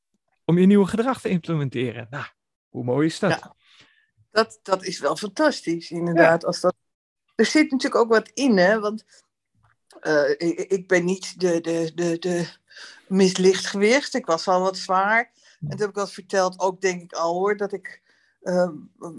om 0.45 0.59
je 0.59 0.67
nieuwe 0.67 0.87
gedrag 0.87 1.21
te 1.21 1.29
implementeren. 1.29 2.07
Nou, 2.11 2.25
hoe 2.69 2.85
mooi 2.85 3.07
is 3.07 3.19
dat? 3.19 3.31
Ja, 3.31 3.57
dat, 4.31 4.59
dat 4.63 4.85
is 4.85 4.99
wel 4.99 5.17
fantastisch, 5.17 5.91
inderdaad. 5.91 6.41
Ja. 6.41 6.47
Als 6.47 6.61
dat... 6.61 6.75
Er 7.35 7.47
zit 7.47 7.71
natuurlijk 7.71 8.03
ook 8.03 8.13
wat 8.13 8.31
in, 8.35 8.57
hè? 8.57 8.81
want 8.81 9.05
uh, 10.03 10.31
ik, 10.31 10.59
ik, 10.59 10.89
ben 10.89 11.05
niet 11.05 11.41
de, 11.41 11.61
de, 11.61 11.93
de, 11.95 12.19
de 12.19 12.49
mislicht 13.07 13.67
gewicht. 13.67 14.15
Ik 14.15 14.27
was 14.27 14.49
al 14.49 14.61
wat 14.61 14.77
zwaar. 14.77 15.33
En 15.61 15.69
dat 15.69 15.79
heb 15.79 15.89
ik 15.89 15.97
al 15.97 16.07
verteld, 16.07 16.59
ook 16.59 16.81
denk 16.81 17.03
ik 17.03 17.13
al 17.13 17.35
hoor, 17.35 17.57
dat 17.57 17.73
ik 17.73 18.03
uh, 18.43 18.69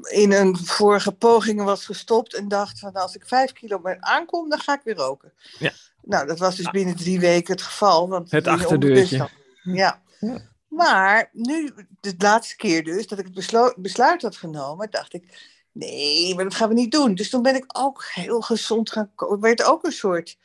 in 0.09 0.31
een 0.31 0.57
vorige 0.57 1.11
poging 1.11 1.63
was 1.63 1.85
gestopt 1.85 2.33
en 2.35 2.47
dacht 2.47 2.79
van 2.79 2.93
als 2.93 3.15
ik 3.15 3.27
vijf 3.27 3.51
kilo 3.51 3.81
aankom, 3.99 4.49
dan 4.49 4.59
ga 4.59 4.73
ik 4.73 4.81
weer 4.83 4.95
roken. 4.95 5.33
Ja. 5.59 5.71
Nou, 6.01 6.27
dat 6.27 6.39
was 6.39 6.55
dus 6.55 6.69
binnen 6.69 6.95
drie 6.95 7.19
weken 7.19 7.53
het 7.53 7.61
geval. 7.61 8.09
Want 8.09 8.31
het 8.31 8.47
achterdeurtje. 8.47 9.29
Ja. 9.63 10.01
ja. 10.19 10.41
Maar 10.67 11.29
nu, 11.33 11.73
de 11.99 12.13
laatste 12.17 12.55
keer 12.55 12.83
dus, 12.83 13.07
dat 13.07 13.19
ik 13.19 13.25
het 13.25 13.75
besluit 13.75 14.21
had 14.21 14.37
genomen, 14.37 14.91
dacht 14.91 15.13
ik, 15.13 15.51
nee, 15.71 16.35
maar 16.35 16.43
dat 16.43 16.55
gaan 16.55 16.67
we 16.67 16.73
niet 16.73 16.91
doen. 16.91 17.15
Dus 17.15 17.29
toen 17.29 17.41
ben 17.41 17.55
ik 17.55 17.65
ook 17.79 18.05
heel 18.13 18.41
gezond 18.41 18.91
gaan 18.91 19.11
koken. 19.15 19.39
werd 19.39 19.63
ook 19.63 19.83
een 19.83 19.91
soort 19.91 20.37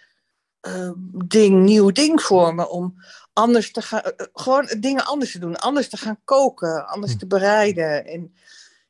uh, 0.63 0.91
ding, 1.27 1.63
nieuw 1.63 1.93
ding 1.93 2.23
voor 2.23 2.55
me 2.55 2.69
om 2.69 2.95
anders 3.33 3.73
te 3.73 3.83
gaan, 3.83 4.03
uh, 4.05 4.27
gewoon 4.33 4.71
dingen 4.79 5.05
anders 5.05 5.33
te 5.33 5.39
doen, 5.39 5.57
anders 5.57 5.89
te 5.89 5.97
gaan 5.97 6.19
koken, 6.25 6.87
anders 6.87 7.13
hm. 7.13 7.19
te 7.19 7.27
bereiden. 7.27 8.07
En 8.07 8.35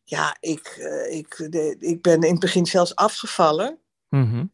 ja, 0.05 0.37
ik, 0.41 0.77
uh, 0.79 1.13
ik, 1.13 1.47
de, 1.51 1.77
ik 1.79 2.03
ben 2.03 2.23
in 2.23 2.31
het 2.31 2.41
begin 2.41 2.67
zelfs 2.67 2.95
afgevallen. 2.95 3.79
Mm 4.09 4.31
-hmm. 4.31 4.53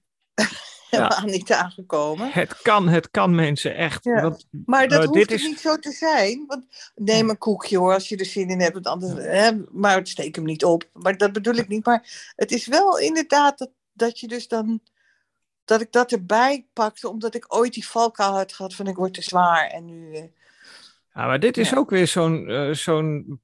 helemaal 0.90 1.26
ja. 1.26 1.32
niet 1.32 1.52
aangekomen. 1.52 2.30
Het 2.32 2.62
kan, 2.62 2.88
het 2.88 3.10
kan 3.10 3.34
mensen 3.34 3.76
echt. 3.76 4.04
Ja. 4.04 4.22
Want, 4.22 4.46
maar 4.64 4.88
dat 4.88 5.02
uh, 5.02 5.08
hoeft 5.08 5.30
is... 5.30 5.42
niet 5.42 5.60
zo 5.60 5.76
te 5.76 5.92
zijn. 5.92 6.44
Want 6.46 6.64
neem 6.94 7.30
een 7.30 7.38
koekje 7.38 7.78
hoor, 7.78 7.92
als 7.92 8.08
je 8.08 8.16
er 8.16 8.24
zin 8.24 8.48
in 8.48 8.60
hebt. 8.60 8.72
Want 8.72 8.86
anders, 8.86 9.12
hè, 9.12 9.50
maar 9.70 10.06
steek 10.06 10.34
hem 10.34 10.44
niet 10.44 10.64
op. 10.64 10.88
Maar 10.92 11.16
dat 11.16 11.32
bedoel 11.32 11.54
ik 11.54 11.68
niet. 11.68 11.84
Maar 11.84 12.32
het 12.36 12.52
is 12.52 12.66
wel 12.66 12.98
inderdaad 12.98 13.58
dat, 13.58 13.70
dat 13.92 14.20
je 14.20 14.28
dus 14.28 14.48
dan... 14.48 14.80
Dat 15.64 15.80
ik 15.80 15.92
dat 15.92 16.12
erbij 16.12 16.66
pakte, 16.72 17.08
omdat 17.08 17.34
ik 17.34 17.54
ooit 17.54 17.74
die 17.74 17.86
valkuil 17.86 18.32
had 18.32 18.52
gehad 18.52 18.74
van 18.74 18.86
ik 18.86 18.96
word 18.96 19.14
te 19.14 19.22
zwaar. 19.22 19.66
En 19.66 19.84
nu... 19.84 20.10
Uh, 20.12 20.22
ja, 21.14 21.26
maar 21.26 21.40
dit 21.40 21.56
is 21.56 21.74
ook 21.74 21.90
weer 21.90 22.06
zo'n 22.06 22.50
uh, 22.50 22.72
zo'n 22.72 23.40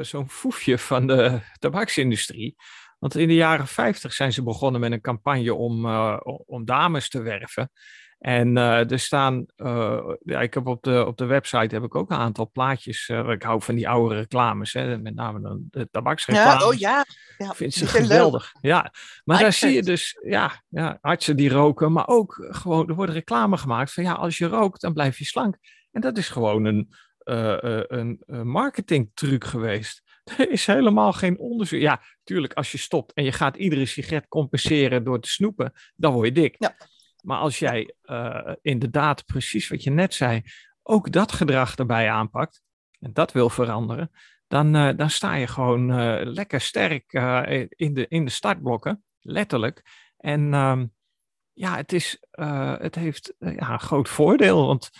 zo'n 0.00 0.30
foefje 0.30 0.78
van 0.78 1.06
de 1.06 1.40
tabaksindustrie. 1.58 2.56
Want 3.04 3.16
in 3.16 3.28
de 3.28 3.34
jaren 3.34 3.66
50 3.66 4.12
zijn 4.12 4.32
ze 4.32 4.42
begonnen 4.42 4.80
met 4.80 4.92
een 4.92 5.00
campagne 5.00 5.54
om, 5.54 5.86
uh, 5.86 6.16
om 6.46 6.64
dames 6.64 7.08
te 7.08 7.22
werven. 7.22 7.70
En 8.18 8.56
uh, 8.56 8.90
er 8.90 8.98
staan, 8.98 9.46
uh, 9.56 10.14
ja, 10.24 10.40
ik 10.40 10.54
heb 10.54 10.66
op 10.66 10.82
de, 10.82 11.06
op 11.06 11.16
de 11.16 11.24
website 11.24 11.74
heb 11.74 11.84
ik 11.84 11.94
ook 11.94 12.10
een 12.10 12.16
aantal 12.16 12.50
plaatjes. 12.50 13.08
ik 13.08 13.42
hou 13.42 13.62
van 13.62 13.74
die 13.74 13.88
oude 13.88 14.14
reclames, 14.14 14.72
hè, 14.72 14.98
met 14.98 15.14
name 15.14 15.40
dan 15.40 15.66
de 15.70 15.88
tabaksreclames. 15.90 16.62
Ja, 16.62 16.68
oh 16.68 16.74
ja. 16.74 17.04
ja 17.38 17.46
ik 17.46 17.54
vind 17.54 17.74
ze 17.74 17.86
geweldig. 17.86 18.52
Ja, 18.60 18.92
maar 19.24 19.38
daar 19.38 19.52
zie 19.52 19.72
je 19.72 19.82
dus, 19.82 20.18
ja, 20.22 20.62
ja, 20.68 20.98
artsen 21.00 21.36
die 21.36 21.50
roken, 21.50 21.92
maar 21.92 22.08
ook 22.08 22.46
gewoon, 22.48 22.88
er 22.88 22.94
wordt 22.94 23.12
reclame 23.12 23.56
gemaakt 23.56 23.92
van 23.92 24.02
ja, 24.02 24.12
als 24.12 24.38
je 24.38 24.46
rookt, 24.46 24.80
dan 24.80 24.92
blijf 24.92 25.18
je 25.18 25.24
slank. 25.24 25.56
En 25.92 26.00
dat 26.00 26.18
is 26.18 26.28
gewoon 26.28 26.64
een, 26.64 26.94
een, 27.24 28.22
een 28.26 28.48
marketingtruc 28.48 29.44
geweest. 29.44 30.02
Er 30.38 30.50
is 30.50 30.66
helemaal 30.66 31.12
geen 31.12 31.38
onderzoek. 31.38 31.80
Ja, 31.80 32.02
tuurlijk, 32.22 32.52
als 32.52 32.72
je 32.72 32.78
stopt 32.78 33.12
en 33.12 33.24
je 33.24 33.32
gaat 33.32 33.56
iedere 33.56 33.86
sigaret 33.86 34.28
compenseren 34.28 35.04
door 35.04 35.20
te 35.20 35.28
snoepen, 35.28 35.72
dan 35.96 36.12
word 36.12 36.26
je 36.26 36.32
dik. 36.32 36.56
Ja. 36.58 36.76
Maar 37.24 37.38
als 37.38 37.58
jij 37.58 37.94
uh, 38.04 38.52
inderdaad, 38.62 39.24
precies 39.24 39.68
wat 39.68 39.82
je 39.82 39.90
net 39.90 40.14
zei, 40.14 40.42
ook 40.82 41.12
dat 41.12 41.32
gedrag 41.32 41.76
erbij 41.76 42.10
aanpakt 42.10 42.62
en 43.00 43.12
dat 43.12 43.32
wil 43.32 43.50
veranderen, 43.50 44.10
dan, 44.46 44.76
uh, 44.76 44.96
dan 44.96 45.10
sta 45.10 45.34
je 45.34 45.46
gewoon 45.46 46.00
uh, 46.00 46.20
lekker 46.22 46.60
sterk 46.60 47.12
in, 47.68 47.94
de, 47.94 48.06
in 48.08 48.24
de 48.24 48.30
startblokken, 48.30 49.04
letterlijk. 49.20 49.82
En 50.16 50.54
ehm, 50.54 50.86
ja, 51.52 51.76
het, 51.76 51.92
is, 51.92 52.18
het 52.78 52.94
heeft 52.94 53.34
ja, 53.38 53.72
een 53.72 53.80
groot 53.80 54.08
voordeel, 54.08 54.66
want 54.66 54.90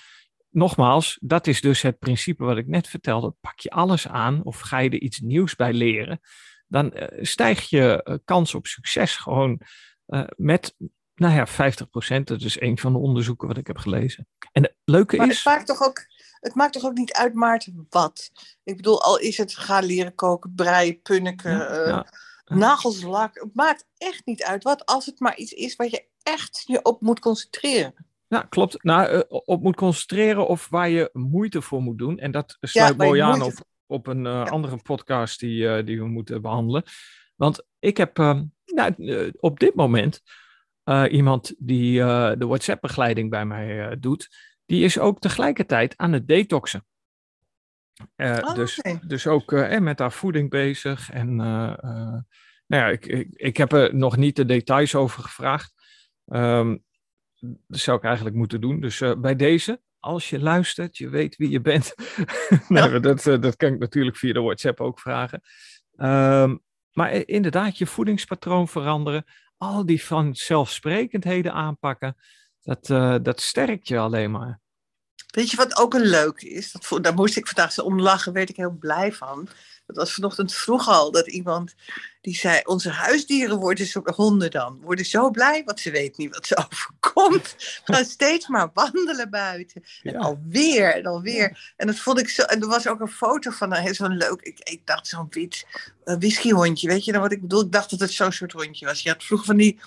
nogmaals, 0.55 1.19
dat 1.21 1.47
is 1.47 1.61
dus 1.61 1.83
het 1.83 1.99
principe 1.99 2.45
wat 2.45 2.57
ik 2.57 2.67
net 2.67 2.89
vertelde. 2.89 3.35
Pak 3.41 3.61
je 3.61 3.71
alles 3.71 4.09
aan 4.09 4.41
of 4.45 4.61
ga 4.61 4.79
je 4.79 4.91
er 4.91 5.01
iets 5.01 5.21
nieuws 5.21 5.57
bij 5.57 5.73
leren, 5.73 6.21
dan 6.69 6.91
uh, 6.95 7.07
stijgt 7.21 7.69
je 7.69 8.01
uh, 8.05 8.17
kans 8.25 8.55
op 8.55 8.67
succes 8.67 9.17
gewoon 9.17 9.61
uh, 10.07 10.25
met, 10.37 10.75
nou 11.15 11.35
ja, 11.35 11.73
50%. 12.19 12.23
Dat 12.25 12.41
is 12.41 12.61
een 12.61 12.79
van 12.79 12.93
de 12.93 12.99
onderzoeken 12.99 13.49
wat 13.49 13.57
ik 13.57 13.67
heb 13.67 13.79
gelezen. 13.79 14.29
En 14.53 14.63
het 14.63 14.75
leuke 14.85 15.17
maar 15.17 15.29
is. 15.29 15.37
Het 15.37 15.45
maakt, 15.45 15.67
toch 15.67 15.83
ook, 15.83 16.07
het 16.41 16.55
maakt 16.55 16.73
toch 16.73 16.85
ook 16.85 16.97
niet 16.97 17.13
uit, 17.13 17.35
Maarten, 17.35 17.87
wat? 17.91 18.31
Ik 18.65 18.77
bedoel, 18.77 19.03
al 19.03 19.19
is 19.19 19.37
het 19.37 19.57
gaan 19.57 19.85
leren 19.85 20.15
koken, 20.15 20.53
breien, 20.55 21.03
punniken, 21.03 21.53
ja, 21.53 21.87
ja. 21.87 22.07
nagelslak. 22.45 23.35
Het 23.35 23.55
maakt 23.55 23.87
echt 23.99 24.23
niet 24.25 24.43
uit 24.43 24.63
wat, 24.63 24.87
als 24.87 25.07
het 25.07 25.21
maar 25.21 25.37
iets 25.37 25.53
is 25.53 25.77
waar 25.77 25.91
je 25.91 26.05
echt 26.23 26.63
je 26.67 26.83
op 26.83 27.01
moet 27.01 27.21
concentreren. 27.21 27.95
Ja, 28.35 28.47
klopt. 28.49 28.83
Nou, 28.83 29.13
uh, 29.13 29.21
op 29.29 29.63
moet 29.63 29.77
concentreren 29.77 30.47
of 30.47 30.69
waar 30.69 30.89
je 30.89 31.11
moeite 31.13 31.63
voor 31.63 31.83
moet 31.83 31.99
doen. 31.99 32.19
En 32.19 32.31
dat 32.31 32.57
sluit 32.61 32.97
ja, 32.97 33.05
mooi 33.05 33.21
aan 33.21 33.43
op, 33.43 33.53
op 33.87 34.07
een 34.07 34.25
uh, 34.25 34.33
ja. 34.33 34.43
andere 34.43 34.77
podcast 34.77 35.41
die, 35.41 35.63
uh, 35.63 35.85
die 35.85 35.99
we 35.99 36.07
moeten 36.07 36.43
behandelen. 36.43 36.83
Want 37.37 37.67
ik 37.79 37.97
heb 37.97 38.17
nou, 38.65 39.31
op 39.37 39.61
dit 39.61 39.75
moment 39.75 40.23
iemand 41.09 41.55
die 41.59 41.99
de 41.99 42.47
WhatsApp-begeleiding 42.47 43.31
bij 43.31 43.47
mij 43.47 43.97
doet. 43.99 44.29
Die 44.67 44.85
is 44.85 44.99
ook 44.99 45.21
tegelijkertijd 45.21 45.97
aan 45.97 46.13
het 46.13 46.29
detoxen. 46.29 46.87
Oh, 48.17 48.55
dus, 48.55 48.79
okay. 48.79 49.01
dus 49.07 49.27
ook 49.27 49.51
met 49.81 49.99
haar 49.99 50.13
voeding 50.13 50.51
bezig. 50.51 51.11
En 51.11 51.37
nou 51.37 52.23
ja, 52.67 52.89
ik, 52.89 53.07
ik, 53.07 53.29
ik 53.33 53.57
heb 53.57 53.73
er 53.73 53.95
nog 53.95 54.17
niet 54.17 54.37
de 54.37 54.45
details 54.45 54.95
over 54.95 55.23
gevraagd. 55.23 55.73
Um, 56.27 56.85
dat 57.67 57.81
zou 57.81 57.97
ik 57.97 58.05
eigenlijk 58.05 58.37
moeten 58.37 58.61
doen. 58.61 58.81
Dus 58.81 59.01
uh, 59.01 59.15
bij 59.17 59.37
deze, 59.37 59.81
als 59.99 60.31
je 60.31 60.41
luistert, 60.41 60.97
je 60.97 61.09
weet 61.09 61.37
wie 61.37 61.51
je 61.51 61.61
bent. 61.61 61.95
nee, 62.69 62.91
ja. 62.91 62.99
dat, 62.99 63.27
uh, 63.27 63.41
dat 63.41 63.57
kan 63.57 63.73
ik 63.73 63.79
natuurlijk 63.79 64.17
via 64.17 64.33
de 64.33 64.41
WhatsApp 64.41 64.81
ook 64.81 65.01
vragen. 65.01 65.43
Um, 65.97 66.63
maar 66.93 67.13
inderdaad, 67.13 67.79
je 67.79 67.87
voedingspatroon 67.87 68.69
veranderen. 68.69 69.25
Al 69.57 69.87
die 69.87 70.05
vanzelfsprekendheden 70.05 71.53
aanpakken. 71.53 72.17
Dat, 72.63 72.89
uh, 72.89 73.17
dat 73.23 73.41
sterkt 73.41 73.89
je 73.89 73.99
alleen 73.99 74.31
maar. 74.31 74.61
Weet 75.35 75.51
je 75.51 75.57
wat 75.57 75.77
ook 75.77 75.95
een 75.95 76.07
leuk 76.07 76.43
is? 76.43 76.73
Dat, 76.73 77.03
daar 77.03 77.15
moest 77.15 77.37
ik 77.37 77.47
vandaag 77.47 77.73
zo 77.73 77.83
om 77.83 78.01
lachen, 78.01 78.33
weet 78.33 78.49
ik 78.49 78.57
heel 78.57 78.77
blij 78.79 79.13
van. 79.13 79.49
Dat 79.87 79.97
was 79.97 80.13
vanochtend 80.13 80.55
vroeg 80.55 80.89
al 80.89 81.11
dat 81.11 81.27
iemand 81.27 81.75
die 82.21 82.37
zei: 82.37 82.61
Onze 82.65 82.91
huisdieren 82.91 83.59
worden 83.59 83.87
zo, 83.87 84.03
honden 84.05 84.51
dan, 84.51 84.81
worden 84.81 85.05
zo 85.05 85.31
blij, 85.31 85.63
want 85.65 85.81
ze 85.81 85.91
weten 85.91 86.23
niet 86.23 86.35
wat 86.35 86.47
ze 86.47 86.57
overkomt. 86.67 87.55
Gaan 87.85 88.05
steeds 88.05 88.49
maar 88.49 88.71
wandelen 88.75 89.31
buiten. 89.31 89.83
Ja. 90.03 90.13
En 90.13 90.17
alweer 90.17 90.95
en 90.95 91.07
alweer. 91.07 91.49
Ja. 91.51 91.57
En 91.77 91.87
dat 91.87 91.99
vond 91.99 92.19
ik 92.19 92.29
zo. 92.29 92.43
En 92.43 92.61
er 92.61 92.69
was 92.69 92.89
ook 92.89 93.01
een 93.01 93.09
foto 93.09 93.51
van 93.51 93.95
zo'n 93.95 94.17
leuk. 94.17 94.41
Ik, 94.41 94.59
ik 94.59 94.87
dacht 94.87 95.07
zo'n 95.07 95.27
wit 95.31 95.67
uh, 96.05 96.17
whiskyhondje. 96.19 96.89
Weet 96.89 97.05
je 97.05 97.13
dan 97.13 97.21
wat 97.21 97.33
ik 97.33 97.41
bedoel? 97.41 97.63
Ik 97.63 97.73
dacht 97.73 97.91
dat 97.91 98.01
het 98.01 98.13
zo'n 98.13 98.33
soort 98.33 98.53
hondje 98.53 98.87
was. 98.87 99.03
Je 99.03 99.09
had 99.09 99.25
vroeger 99.25 99.47
van 99.47 99.57
die. 99.57 99.81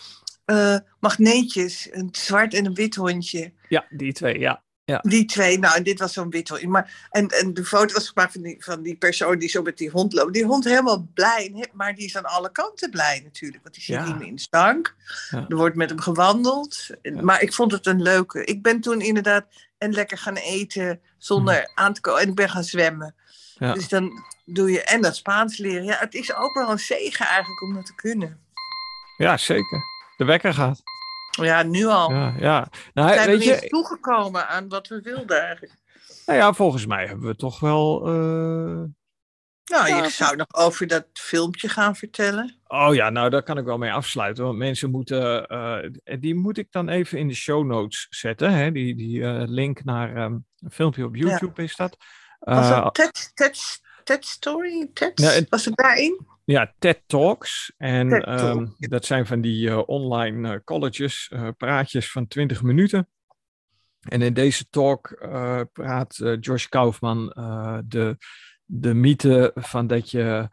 Uh, 0.45 0.77
magneetjes, 0.99 1.87
een 1.91 2.09
zwart 2.11 2.53
en 2.53 2.65
een 2.65 2.73
wit 2.73 2.95
hondje. 2.95 3.51
Ja, 3.69 3.85
die 3.89 4.13
twee, 4.13 4.39
ja. 4.39 4.63
Ja. 4.87 4.99
Die 5.01 5.25
twee, 5.25 5.59
nou, 5.59 5.75
en 5.75 5.83
dit 5.83 5.99
was 5.99 6.13
zo'n 6.13 6.29
wit 6.29 6.65
maar 6.65 7.07
En, 7.11 7.27
en 7.27 7.53
de 7.53 7.65
foto 7.65 7.93
was 7.93 8.07
gemaakt 8.07 8.31
van 8.31 8.41
die, 8.41 8.55
van 8.59 8.81
die 8.81 8.95
persoon 8.95 9.39
die 9.39 9.49
zo 9.49 9.61
met 9.61 9.77
die 9.77 9.89
hond 9.89 10.13
loopt. 10.13 10.33
Die 10.33 10.45
hond 10.45 10.63
helemaal 10.63 11.07
blij, 11.13 11.67
maar 11.73 11.95
die 11.95 12.05
is 12.05 12.17
aan 12.17 12.25
alle 12.25 12.51
kanten 12.51 12.89
blij 12.89 13.21
natuurlijk. 13.23 13.63
Want 13.63 13.75
die 13.75 13.83
zit 13.83 13.95
ja. 13.95 14.05
niet 14.05 14.17
meer 14.17 14.27
in 14.27 14.39
stank. 14.39 14.95
Ja. 15.29 15.45
Er 15.49 15.55
wordt 15.55 15.75
met 15.75 15.89
hem 15.89 15.99
gewandeld. 15.99 16.87
Maar 17.21 17.41
ik 17.41 17.53
vond 17.53 17.71
het 17.71 17.85
een 17.85 18.01
leuke. 18.01 18.43
Ik 18.43 18.61
ben 18.61 18.81
toen 18.81 19.01
inderdaad 19.01 19.45
en 19.77 19.91
lekker 19.91 20.17
gaan 20.17 20.35
eten 20.35 21.01
zonder 21.17 21.55
hm. 21.55 21.79
aan 21.81 21.93
te 21.93 22.01
komen. 22.01 22.21
En 22.21 22.29
ik 22.29 22.35
ben 22.35 22.49
gaan 22.49 22.63
zwemmen. 22.63 23.15
Dus 23.57 23.87
dan 23.87 24.23
doe 24.45 24.71
je, 24.71 24.83
en 24.83 25.01
dat 25.01 25.15
Spaans 25.15 25.57
leren. 25.57 25.83
Ja, 25.83 25.97
het 25.99 26.13
is 26.13 26.35
ook 26.35 26.53
wel 26.53 26.71
een 26.71 26.79
zegen 26.79 27.25
eigenlijk 27.25 27.61
om 27.61 27.73
dat 27.73 27.85
te 27.85 27.95
kunnen. 27.95 28.39
Ja, 29.17 29.37
zeker. 29.37 29.83
De 30.17 30.25
wekker 30.25 30.53
gaat. 30.53 30.81
Ja, 31.45 31.63
nu 31.63 31.85
al. 31.85 32.11
Ja, 32.11 32.33
ja. 32.39 32.67
Nou, 32.93 33.07
we 33.07 33.13
zijn 33.13 33.29
weet 33.29 33.47
er 33.47 33.61
niet 33.61 33.69
toegekomen 33.69 34.47
aan 34.47 34.69
wat 34.69 34.87
we 34.87 35.01
wilden 35.01 35.41
eigenlijk. 35.41 35.73
Nou 36.25 36.39
ja, 36.39 36.53
volgens 36.53 36.85
mij 36.85 37.05
hebben 37.05 37.27
we 37.27 37.35
toch 37.35 37.59
wel... 37.59 38.07
Uh... 38.07 38.83
Nou, 39.65 39.87
ja, 39.87 40.03
ik 40.03 40.09
zou 40.09 40.35
nog 40.35 40.53
over 40.55 40.87
dat 40.87 41.05
filmpje 41.13 41.69
gaan 41.69 41.95
vertellen. 41.95 42.59
Oh 42.67 42.95
ja, 42.95 43.09
nou 43.09 43.29
daar 43.29 43.43
kan 43.43 43.57
ik 43.57 43.65
wel 43.65 43.77
mee 43.77 43.91
afsluiten. 43.91 44.43
Want 44.43 44.57
mensen 44.57 44.91
moeten... 44.91 45.53
Uh, 45.53 46.19
die 46.19 46.35
moet 46.35 46.57
ik 46.57 46.71
dan 46.71 46.89
even 46.89 47.19
in 47.19 47.27
de 47.27 47.33
show 47.33 47.65
notes 47.65 48.07
zetten. 48.09 48.53
Hè? 48.53 48.71
Die, 48.71 48.95
die 48.95 49.19
uh, 49.19 49.43
link 49.45 49.83
naar 49.83 50.17
um, 50.17 50.45
een 50.59 50.71
filmpje 50.71 51.05
op 51.05 51.15
YouTube 51.15 51.53
ja. 51.55 51.63
is 51.63 51.75
dat. 51.75 51.97
Was 52.39 52.69
dat 52.69 52.93
TED, 52.93 53.31
TED, 53.33 53.81
TED 54.03 54.25
Story? 54.25 54.89
TED? 54.93 55.45
Was 55.49 55.65
het 55.65 55.75
daarin? 55.75 56.27
Ja, 56.47 56.73
TED 56.79 57.01
Talks. 57.05 57.73
En 57.77 58.09
TED 58.09 58.23
Talk. 58.23 58.57
um, 58.57 58.75
dat 58.77 59.05
zijn 59.05 59.25
van 59.25 59.41
die 59.41 59.67
uh, 59.67 59.81
online 59.85 60.53
uh, 60.53 60.59
colleges, 60.63 61.31
uh, 61.33 61.47
praatjes 61.57 62.11
van 62.11 62.27
20 62.27 62.61
minuten. 62.61 63.09
En 63.99 64.21
in 64.21 64.33
deze 64.33 64.69
talk 64.69 65.17
praat 65.73 66.15
Josh 66.39 66.65
Kaufman 66.65 67.27
de, 67.85 68.17
de 68.65 68.93
mythe 68.93 69.51
van 69.55 69.87
dat 69.87 70.11
je 70.11 70.49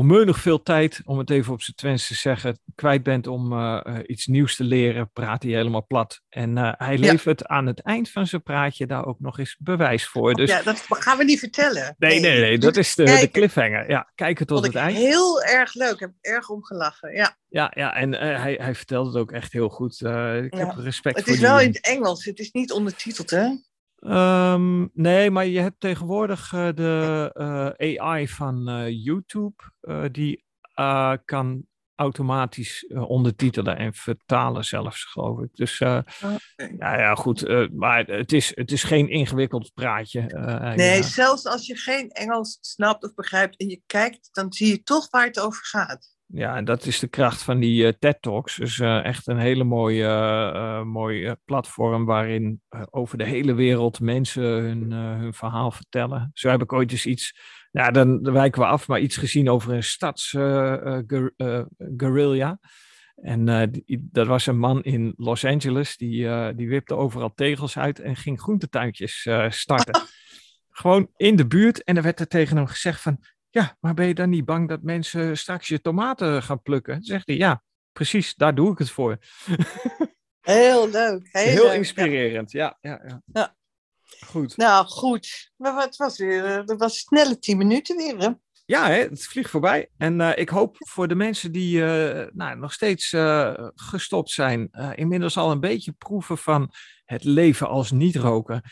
onmeunig 0.00 0.38
veel 0.38 0.62
tijd, 0.62 1.00
om 1.04 1.18
het 1.18 1.30
even 1.30 1.52
op 1.52 1.62
zijn 1.62 1.76
twens 1.76 2.06
te 2.06 2.14
zeggen, 2.14 2.58
kwijt 2.74 3.02
bent 3.02 3.26
om 3.26 3.52
uh, 3.52 3.80
iets 4.06 4.26
nieuws 4.26 4.56
te 4.56 4.64
leren, 4.64 5.10
praat 5.12 5.42
hij 5.42 5.52
helemaal 5.52 5.86
plat. 5.86 6.20
En 6.28 6.56
uh, 6.56 6.72
hij 6.76 6.98
levert 6.98 7.40
ja. 7.40 7.46
aan 7.46 7.66
het 7.66 7.80
eind 7.80 8.10
van 8.10 8.26
zijn 8.26 8.42
praatje 8.42 8.86
daar 8.86 9.06
ook 9.06 9.20
nog 9.20 9.38
eens 9.38 9.56
bewijs 9.58 10.06
voor. 10.06 10.34
Dus... 10.34 10.50
Ja, 10.50 10.62
dat 10.62 10.84
gaan 10.88 11.18
we 11.18 11.24
niet 11.24 11.38
vertellen. 11.38 11.94
Nee, 11.98 12.20
nee, 12.20 12.40
nee, 12.40 12.58
dat 12.58 12.76
is 12.76 12.94
de, 12.94 13.04
de 13.04 13.30
cliffhanger. 13.30 13.90
Ja, 13.90 14.10
kijk 14.14 14.38
het 14.38 14.48
tot 14.48 14.66
het 14.66 14.74
eind. 14.74 14.96
Heel 14.96 15.42
erg 15.42 15.74
leuk, 15.74 15.92
ik 15.92 16.00
heb 16.00 16.12
erg 16.20 16.48
om 16.48 16.64
gelachen, 16.64 17.14
ja. 17.14 17.36
Ja, 17.48 17.72
ja 17.74 17.94
en 17.94 18.12
uh, 18.12 18.20
hij, 18.20 18.58
hij 18.60 18.74
vertelt 18.74 19.06
het 19.06 19.16
ook 19.16 19.32
echt 19.32 19.52
heel 19.52 19.68
goed. 19.68 20.00
ik 20.00 20.06
ja. 20.06 20.66
heb 20.66 20.74
respect 20.76 21.16
het 21.16 21.24
voor 21.24 21.34
is 21.34 21.40
wel 21.40 21.60
in 21.60 21.68
het 21.68 21.80
Engels, 21.80 22.24
het 22.24 22.38
is 22.38 22.50
niet 22.50 22.72
ondertiteld, 22.72 23.30
hè? 23.30 23.48
Ehm, 24.00 24.86
nee, 24.92 25.30
maar 25.30 25.46
je 25.46 25.60
hebt 25.60 25.80
tegenwoordig 25.80 26.52
uh, 26.52 26.68
de 26.74 27.30
uh, 27.78 28.00
AI 28.00 28.28
van 28.28 28.68
uh, 28.68 29.04
YouTube. 29.04 29.54
die 30.12 30.44
kan 31.24 31.64
automatisch 31.94 32.86
ondertitelen 32.88 33.76
en 33.76 33.94
vertalen 33.94 34.64
zelfs, 34.64 35.04
geloof 35.04 35.40
ik. 35.40 35.48
Dus 35.54 35.80
okay. 35.80 36.04
ja, 36.78 36.98
ja, 36.98 37.14
goed. 37.14 37.70
maar 37.72 38.06
het 38.06 38.32
is, 38.32 38.52
het 38.54 38.72
is 38.72 38.82
geen 38.82 39.08
ingewikkeld 39.08 39.70
praatje. 39.74 40.20
nee, 40.76 40.96
ja. 40.96 41.02
zelfs 41.02 41.46
als 41.46 41.66
je 41.66 41.76
geen 41.76 42.10
Engels 42.10 42.58
snapt 42.60 43.04
of 43.04 43.14
begrijpt 43.14 43.56
en 43.56 43.68
je 43.68 43.82
kijkt, 43.86 44.28
dan 44.32 44.52
zie 44.52 44.68
je 44.68 44.82
toch 44.82 45.10
waar 45.10 45.26
het 45.26 45.40
over 45.40 45.64
gaat. 45.64 46.18
Ja, 46.32 46.56
en 46.56 46.64
dat 46.64 46.86
is 46.86 46.98
de 46.98 47.08
kracht 47.08 47.42
van 47.42 47.58
die 47.58 47.84
uh, 47.84 47.92
TED 47.98 48.22
Talks. 48.22 48.56
Dus 48.56 48.78
uh, 48.78 49.04
echt 49.04 49.26
een 49.26 49.38
hele 49.38 49.64
mooie, 49.64 50.04
uh, 50.54 50.82
mooi 50.82 51.34
platform 51.44 52.04
waarin 52.04 52.60
over 52.90 53.18
de 53.18 53.24
hele 53.24 53.54
wereld 53.54 54.00
mensen 54.00 54.42
hun, 54.42 54.92
hun 54.92 55.34
verhaal 55.34 55.70
vertellen. 55.70 56.30
Zo 56.34 56.48
heb 56.48 56.62
ik 56.62 56.72
ooit 56.72 56.90
eens 56.90 57.06
iets, 57.06 57.38
ja, 57.70 57.90
dan, 57.90 58.22
dan 58.22 58.32
wijken 58.32 58.60
we 58.60 58.66
af, 58.66 58.88
maar 58.88 59.00
iets 59.00 59.16
gezien 59.16 59.50
over 59.50 59.72
een 59.72 59.82
stadsguerrilla. 59.82 62.58
en 63.14 63.70
die, 63.70 64.08
dat 64.12 64.26
was 64.26 64.46
een 64.46 64.58
man 64.58 64.82
in 64.82 65.12
Los 65.16 65.44
Angeles, 65.44 65.96
die, 65.96 66.54
die 66.54 66.68
wipte 66.68 66.94
overal 66.94 67.32
tegels 67.34 67.78
uit 67.78 67.98
en 67.98 68.16
ging 68.16 68.40
groentetuintjes 68.40 69.28
starten. 69.48 70.02
Gewoon 70.80 71.10
in 71.16 71.36
de 71.36 71.46
buurt. 71.46 71.84
En 71.84 71.96
er 71.96 72.02
werd 72.02 72.20
er 72.20 72.28
tegen 72.28 72.56
hem 72.56 72.66
gezegd 72.66 73.00
van, 73.00 73.18
ja, 73.50 73.76
maar 73.80 73.94
ben 73.94 74.06
je 74.06 74.14
dan 74.14 74.28
niet 74.28 74.44
bang 74.44 74.68
dat 74.68 74.82
mensen 74.82 75.38
straks 75.38 75.68
je 75.68 75.80
tomaten 75.80 76.42
gaan 76.42 76.62
plukken? 76.62 76.94
Dan 76.94 77.02
zegt 77.02 77.26
hij, 77.26 77.36
ja, 77.36 77.62
precies, 77.92 78.34
daar 78.34 78.54
doe 78.54 78.72
ik 78.72 78.78
het 78.78 78.90
voor. 78.90 79.18
Heel 80.40 80.90
leuk. 80.90 81.28
Heel, 81.32 81.44
heel 81.44 81.72
inspirerend, 81.72 82.50
ja. 82.50 82.78
Ja, 82.80 83.00
ja, 83.06 83.22
ja. 83.32 83.56
Goed. 84.26 84.56
Nou, 84.56 84.86
goed. 84.86 85.52
Maar 85.56 85.82
het 85.82 85.96
was 85.96 86.18
weer, 86.18 86.44
eh, 86.44 86.56
het 86.56 86.78
was 86.78 86.98
snelle 86.98 87.38
tien 87.38 87.56
minuten 87.56 87.96
weer, 87.96 88.16
hè? 88.18 88.28
Ja, 88.66 88.86
hè? 88.86 88.98
het 88.98 89.24
vliegt 89.24 89.50
voorbij. 89.50 89.90
En 89.96 90.20
uh, 90.20 90.30
ik 90.34 90.48
hoop 90.48 90.76
voor 90.78 91.08
de 91.08 91.14
mensen 91.14 91.52
die 91.52 91.78
uh, 91.78 92.26
nou, 92.32 92.58
nog 92.58 92.72
steeds 92.72 93.12
uh, 93.12 93.68
gestopt 93.74 94.30
zijn, 94.30 94.70
inmiddels 94.94 95.36
al 95.36 95.50
een 95.50 95.60
beetje 95.60 95.92
proeven 95.92 96.38
van 96.38 96.72
het 97.04 97.24
leven 97.24 97.68
als 97.68 97.90
niet 97.90 98.16
roken 98.16 98.62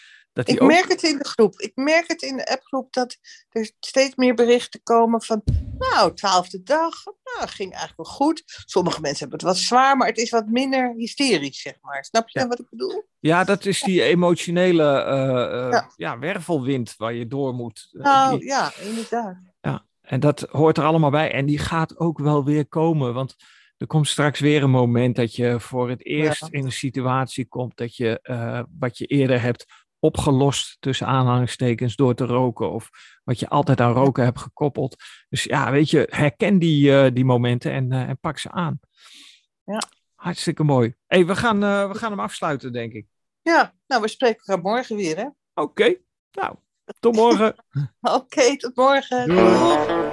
ik 0.46 0.62
merk 0.62 0.88
het 0.88 1.02
in 1.02 1.18
de 1.18 1.28
groep. 1.28 1.60
Ik 1.60 1.72
merk 1.74 2.08
het 2.08 2.22
in 2.22 2.36
de 2.36 2.46
appgroep 2.46 2.92
dat 2.92 3.16
er 3.48 3.70
steeds 3.80 4.14
meer 4.14 4.34
berichten 4.34 4.82
komen 4.82 5.22
van, 5.22 5.42
nou, 5.78 6.14
twaalfde 6.14 6.62
dag, 6.62 7.04
nou, 7.04 7.48
ging 7.48 7.72
eigenlijk 7.72 7.96
wel 7.96 8.16
goed. 8.16 8.42
Sommige 8.46 9.00
mensen 9.00 9.18
hebben 9.18 9.38
het 9.38 9.56
wat 9.56 9.64
zwaar, 9.64 9.96
maar 9.96 10.08
het 10.08 10.18
is 10.18 10.30
wat 10.30 10.46
minder 10.46 10.94
hysterisch, 10.96 11.60
zeg 11.60 11.74
maar. 11.80 12.04
Snap 12.04 12.28
je 12.28 12.40
ja. 12.40 12.46
wat 12.46 12.58
ik 12.58 12.66
bedoel? 12.70 13.04
Ja, 13.18 13.44
dat 13.44 13.64
is 13.64 13.80
die 13.80 14.02
emotionele 14.02 15.04
uh, 15.04 15.64
uh, 15.64 15.70
ja. 15.70 15.92
ja. 15.96 16.18
wervelwind 16.18 16.94
waar 16.96 17.14
je 17.14 17.26
door 17.26 17.54
moet. 17.54 17.88
Eh, 17.92 18.02
nou, 18.02 18.38
die... 18.38 18.48
ja, 18.48 18.72
inderdaad. 18.80 19.36
Ja, 19.60 19.86
en 20.00 20.20
dat 20.20 20.40
hoort 20.40 20.78
er 20.78 20.84
allemaal 20.84 21.10
bij. 21.10 21.32
En 21.32 21.46
die 21.46 21.58
gaat 21.58 21.98
ook 21.98 22.18
wel 22.18 22.44
weer 22.44 22.66
komen, 22.66 23.14
want 23.14 23.36
er 23.76 23.86
komt 23.86 24.08
straks 24.08 24.40
weer 24.40 24.62
een 24.62 24.70
moment 24.70 25.16
dat 25.16 25.34
je 25.34 25.60
voor 25.60 25.90
het 25.90 26.04
eerst 26.04 26.48
in 26.50 26.64
een 26.64 26.72
situatie 26.72 27.46
komt 27.46 27.76
dat 27.76 27.96
je 27.96 28.20
uh, 28.22 28.62
wat 28.78 28.98
je 28.98 29.06
eerder 29.06 29.40
hebt 29.40 29.66
opgelost 30.00 30.76
tussen 30.80 31.06
aanhalingstekens 31.06 31.96
door 31.96 32.14
te 32.14 32.24
roken 32.24 32.70
of 32.70 32.90
wat 33.24 33.38
je 33.38 33.48
altijd 33.48 33.80
aan 33.80 33.92
roken 33.92 34.24
hebt 34.24 34.40
gekoppeld. 34.40 34.96
Dus 35.28 35.44
ja, 35.44 35.70
weet 35.70 35.90
je, 35.90 36.06
herken 36.10 36.58
die, 36.58 36.90
uh, 36.90 37.06
die 37.12 37.24
momenten 37.24 37.72
en, 37.72 37.92
uh, 37.92 38.08
en 38.08 38.18
pak 38.20 38.38
ze 38.38 38.50
aan. 38.50 38.80
Ja. 39.64 39.82
Hartstikke 40.14 40.64
mooi. 40.64 40.94
hey, 41.06 41.26
we, 41.26 41.36
gaan, 41.36 41.64
uh, 41.64 41.90
we 41.90 41.98
gaan 41.98 42.10
hem 42.10 42.20
afsluiten, 42.20 42.72
denk 42.72 42.92
ik. 42.92 43.06
Ja, 43.42 43.74
nou, 43.86 44.02
we 44.02 44.08
spreken 44.08 44.40
elkaar 44.44 44.62
morgen 44.62 44.96
weer, 44.96 45.16
hè? 45.16 45.22
Oké, 45.22 45.36
okay. 45.54 46.02
nou, 46.32 46.54
tot 47.00 47.14
morgen. 47.14 47.54
Oké, 48.00 48.14
okay, 48.14 48.56
tot 48.56 48.76
morgen. 48.76 49.28
Doei. 49.28 50.07